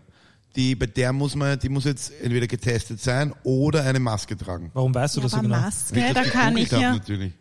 [0.57, 4.71] die, bei der muss man, die muss jetzt entweder getestet sein oder eine Maske tragen.
[4.75, 5.57] Warum weißt du Ja, das so genau?
[5.61, 6.93] Maske, ich da kann ich ja.
[6.95, 7.33] natürlich.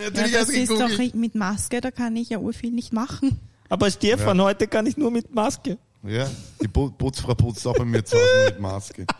[0.00, 3.38] Ja, das ist doch mit Maske, da kann ich ja urviel nicht machen.
[3.68, 5.78] Aber Stefan, heute kann ich nur mit Maske.
[6.02, 6.28] Ja,
[6.62, 9.06] die Pu- Putzfrau putzt auch bei mir zu Hause mit Maske.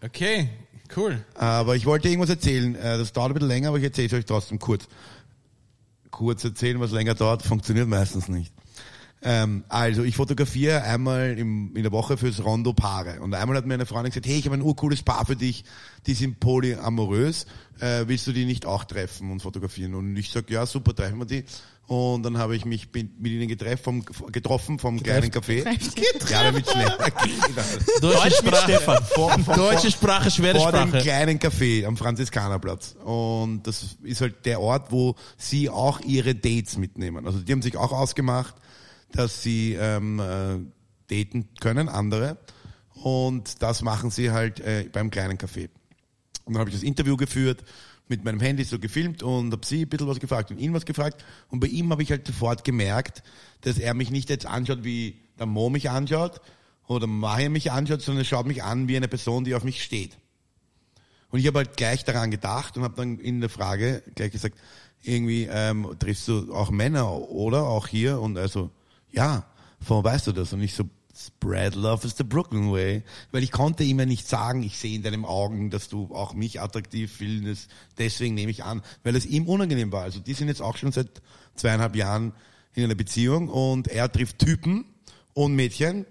[0.00, 0.48] Okay,
[0.96, 1.24] cool.
[1.34, 2.76] Aber ich wollte irgendwas erzählen.
[2.76, 4.86] Äh, Das dauert ein bisschen länger, aber ich erzähle es euch trotzdem kurz.
[6.12, 8.52] Kurz erzählen, was länger dauert, funktioniert meistens nicht.
[9.20, 13.20] Ähm, also ich fotografiere einmal im, in der Woche fürs Rondo Paare.
[13.20, 15.64] Und einmal hat mir eine Freundin gesagt, hey, ich habe ein urcooles Paar für dich,
[16.06, 17.46] die sind polyamorös.
[17.80, 19.94] Äh, willst du die nicht auch treffen und fotografieren?
[19.94, 21.44] Und ich sag, ja, super, treffen wir die.
[21.88, 25.64] Und dann habe ich mich mit ihnen getreff vom, getroffen vom kleinen Café.
[26.30, 26.86] Ja, damit schnell.
[28.02, 29.02] Deutsch mit Stefan.
[29.04, 31.02] Vor, vor, Deutsche Sprache, schwere vor dem Sprache.
[31.02, 32.94] kleinen Café am Franziskanerplatz.
[33.02, 37.26] Und das ist halt der Ort, wo sie auch ihre Dates mitnehmen.
[37.26, 38.54] Also die haben sich auch ausgemacht,
[39.12, 40.58] dass sie ähm, äh,
[41.08, 42.38] daten können, andere.
[42.94, 45.68] Und das machen sie halt äh, beim kleinen Café.
[46.44, 47.64] Und dann habe ich das Interview geführt,
[48.08, 50.86] mit meinem Handy so gefilmt und habe sie ein bisschen was gefragt und ihn was
[50.86, 51.24] gefragt.
[51.50, 53.22] Und bei ihm habe ich halt sofort gemerkt,
[53.60, 56.40] dass er mich nicht jetzt anschaut, wie der Mo mich anschaut
[56.86, 59.82] oder Maja mich anschaut, sondern er schaut mich an wie eine Person, die auf mich
[59.82, 60.16] steht.
[61.30, 64.58] Und ich habe halt gleich daran gedacht und habe dann in der Frage gleich gesagt,
[65.02, 67.64] irgendwie ähm, triffst du auch Männer, oder?
[67.64, 68.20] Auch hier?
[68.20, 68.70] Und also,
[69.12, 69.44] ja,
[69.80, 70.52] von weißt du das?
[70.52, 70.84] Und ich so,
[71.14, 73.02] spread love is the Brooklyn way.
[73.32, 76.34] Weil ich konnte ihm ja nicht sagen, ich sehe in deinen Augen, dass du auch
[76.34, 80.02] mich attraktiv findest, deswegen nehme ich an, weil es ihm unangenehm war.
[80.02, 81.08] Also die sind jetzt auch schon seit
[81.56, 82.32] zweieinhalb Jahren
[82.74, 84.84] in einer Beziehung und er trifft Typen
[85.34, 86.06] und Mädchen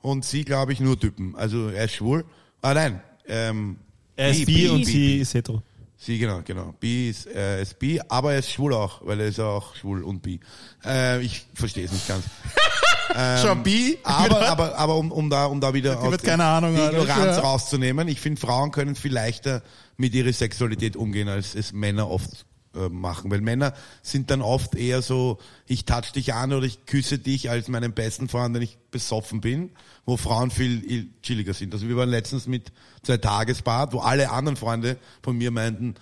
[0.00, 1.34] und sie, glaube ich, nur Typen.
[1.36, 2.24] Also er ist schwul.
[2.60, 3.76] Ah nein, ähm,
[4.14, 5.18] Er ist bi, bi bi, und bi, sie bi.
[5.20, 5.62] ist hetero.
[6.04, 6.74] Sie, genau, genau.
[6.80, 10.02] Bi ist, äh, ist bi, aber er ist schwul auch, weil er ist auch schwul
[10.02, 10.40] und bi.
[10.84, 12.24] Äh, ich verstehe es nicht ganz.
[13.42, 13.98] Schon bi?
[14.02, 16.82] Aber, aber, aber um, um da, um da wieder aus keine Ahnung, die.
[16.82, 18.08] Ignoranz rauszunehmen.
[18.08, 19.62] Ich finde, Frauen können viel leichter
[19.96, 23.30] mit ihrer Sexualität umgehen, als es Männer oft äh, machen.
[23.30, 27.50] Weil Männer sind dann oft eher so, ich touch dich an oder ich küsse dich
[27.50, 29.70] als meinen besten Freund, wenn ich besoffen bin,
[30.04, 31.72] wo Frauen viel chilliger sind.
[31.74, 35.94] Also wir waren letztens mit zwei Tagesbad, wo alle anderen Freunde von mir meinten,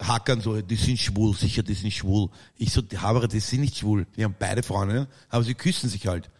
[0.00, 2.28] hackern so, die sind schwul, sicher, die sind schwul.
[2.56, 4.06] Ich so, die Haberer, die sind nicht schwul.
[4.16, 6.30] Die haben beide Freundinnen, aber sie küssen sich halt.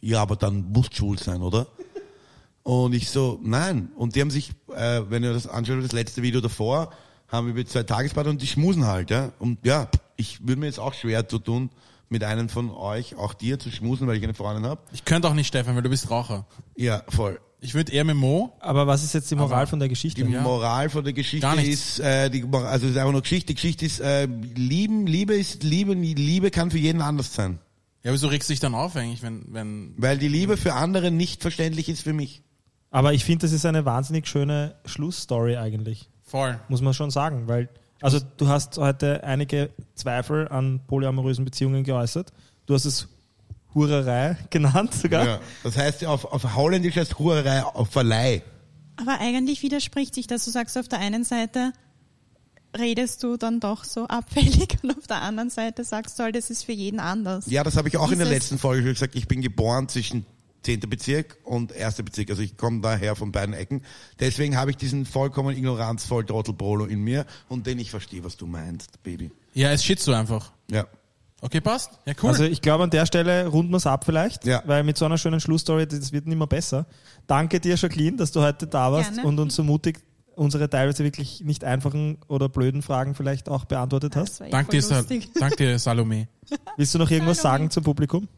[0.00, 1.66] Ja, aber dann muss schwul sein, oder?
[2.62, 3.90] Und ich so, nein.
[3.96, 6.92] Und die haben sich, äh, wenn ihr das anschaut, das letzte Video davor,
[7.32, 9.32] haben wir zwei Tagespartner und die schmusen halt, ja.
[9.38, 11.70] Und ja, ich würde mir jetzt auch schwer zu tun,
[12.08, 14.82] mit einem von euch, auch dir, zu schmusen, weil ich eine Freundin habe.
[14.92, 16.46] Ich könnte auch nicht, Stefan, weil du bist Raucher.
[16.76, 17.40] Ja, voll.
[17.64, 18.52] Ich würde eher mit Mo.
[18.60, 20.22] Aber was ist jetzt die Moral von der Geschichte?
[20.22, 21.98] Die Moral von der Geschichte Gar nichts.
[21.98, 23.46] ist, äh, die, also es ist einfach nur Geschichte.
[23.48, 27.60] Die Geschichte ist, äh, lieben, Liebe ist Liebe, Liebe kann für jeden anders sein.
[28.02, 31.12] Ja, wieso regst du dich dann auf eigentlich, wenn, wenn, Weil die Liebe für andere
[31.12, 32.42] nicht verständlich ist für mich.
[32.90, 36.10] Aber ich finde, das ist eine wahnsinnig schöne Schlussstory eigentlich.
[36.32, 36.58] Voll.
[36.68, 37.68] muss man schon sagen, weil
[38.00, 42.32] also du hast heute einige Zweifel an polyamorösen Beziehungen geäußert.
[42.66, 43.06] Du hast es
[43.74, 45.24] Hurerei genannt sogar.
[45.24, 45.40] Ja.
[45.62, 48.42] Das heißt, auf, auf Holländisch heißt Hurerei auf Verleih.
[48.96, 50.44] Aber eigentlich widerspricht sich das.
[50.44, 51.72] Du sagst auf der einen Seite,
[52.76, 56.50] redest du dann doch so abfällig und auf der anderen Seite sagst du halt, das
[56.50, 57.46] ist für jeden anders.
[57.46, 59.14] Ja, das habe ich auch in der Dieses- letzten Folge schon gesagt.
[59.14, 60.26] Ich bin geboren zwischen
[60.62, 60.80] 10.
[60.88, 61.96] Bezirk und 1.
[62.02, 62.30] Bezirk.
[62.30, 63.82] Also ich komme daher von beiden Ecken.
[64.20, 68.46] Deswegen habe ich diesen vollkommen ignoranzvoll Trottelbrolo in mir und den ich verstehe, was du
[68.46, 69.30] meinst, Baby.
[69.54, 70.52] Ja, es shitst du einfach.
[70.70, 70.86] Ja.
[71.40, 71.90] Okay, passt.
[72.06, 72.28] Ja, cool.
[72.30, 74.62] Also ich glaube, an der Stelle runden wir es ab vielleicht, Ja.
[74.64, 76.86] weil mit so einer schönen Schlussstory, das wird nicht mehr besser.
[77.26, 79.28] Danke dir, Jacqueline, dass du heute da warst Gerne.
[79.28, 79.98] und uns so mutig
[80.36, 84.40] unsere teilweise wirklich nicht einfachen oder blöden Fragen vielleicht auch beantwortet hast.
[84.40, 85.04] Eh dank, voll dir, Sal
[85.38, 86.28] dank dir, Salome.
[86.76, 87.52] Willst du noch irgendwas Hallo.
[87.54, 88.28] sagen zum Publikum?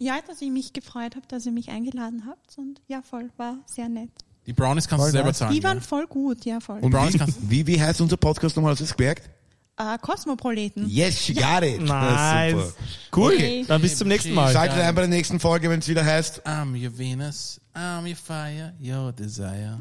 [0.00, 3.56] Ja, dass ich mich gefreut habe, dass ihr mich eingeladen habt und ja, voll, war
[3.66, 4.10] sehr nett.
[4.46, 5.38] Die Brownies kannst Voll du selber nice.
[5.38, 5.52] zahlen.
[5.54, 6.78] Die waren voll gut, ja, voll.
[6.80, 8.72] Und Browns wie, kannst- wie, wie heißt unser Podcast nochmal?
[8.72, 9.28] Hast du es gemerkt?
[9.76, 10.88] Äh, Kosmoproleten.
[10.88, 11.80] Yes, she got it.
[11.82, 12.52] Nice.
[12.54, 13.16] Das ist super.
[13.16, 13.32] Cool.
[13.34, 13.64] Okay.
[13.68, 14.52] Dann bis zum nächsten Mal.
[14.52, 16.42] Schaltet ein bei der nächsten Folge, wenn es wieder heißt.
[16.46, 19.78] I'm your Venus, I'm your fire, your desire.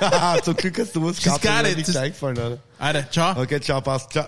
[0.00, 1.76] Haha, Zum Glück hast du was She's gehabt, it.
[1.76, 2.58] nicht Just- eingefallen, oder?
[2.78, 3.40] Alter, ciao.
[3.40, 4.12] Okay, ciao, passt.
[4.12, 4.26] Ciao.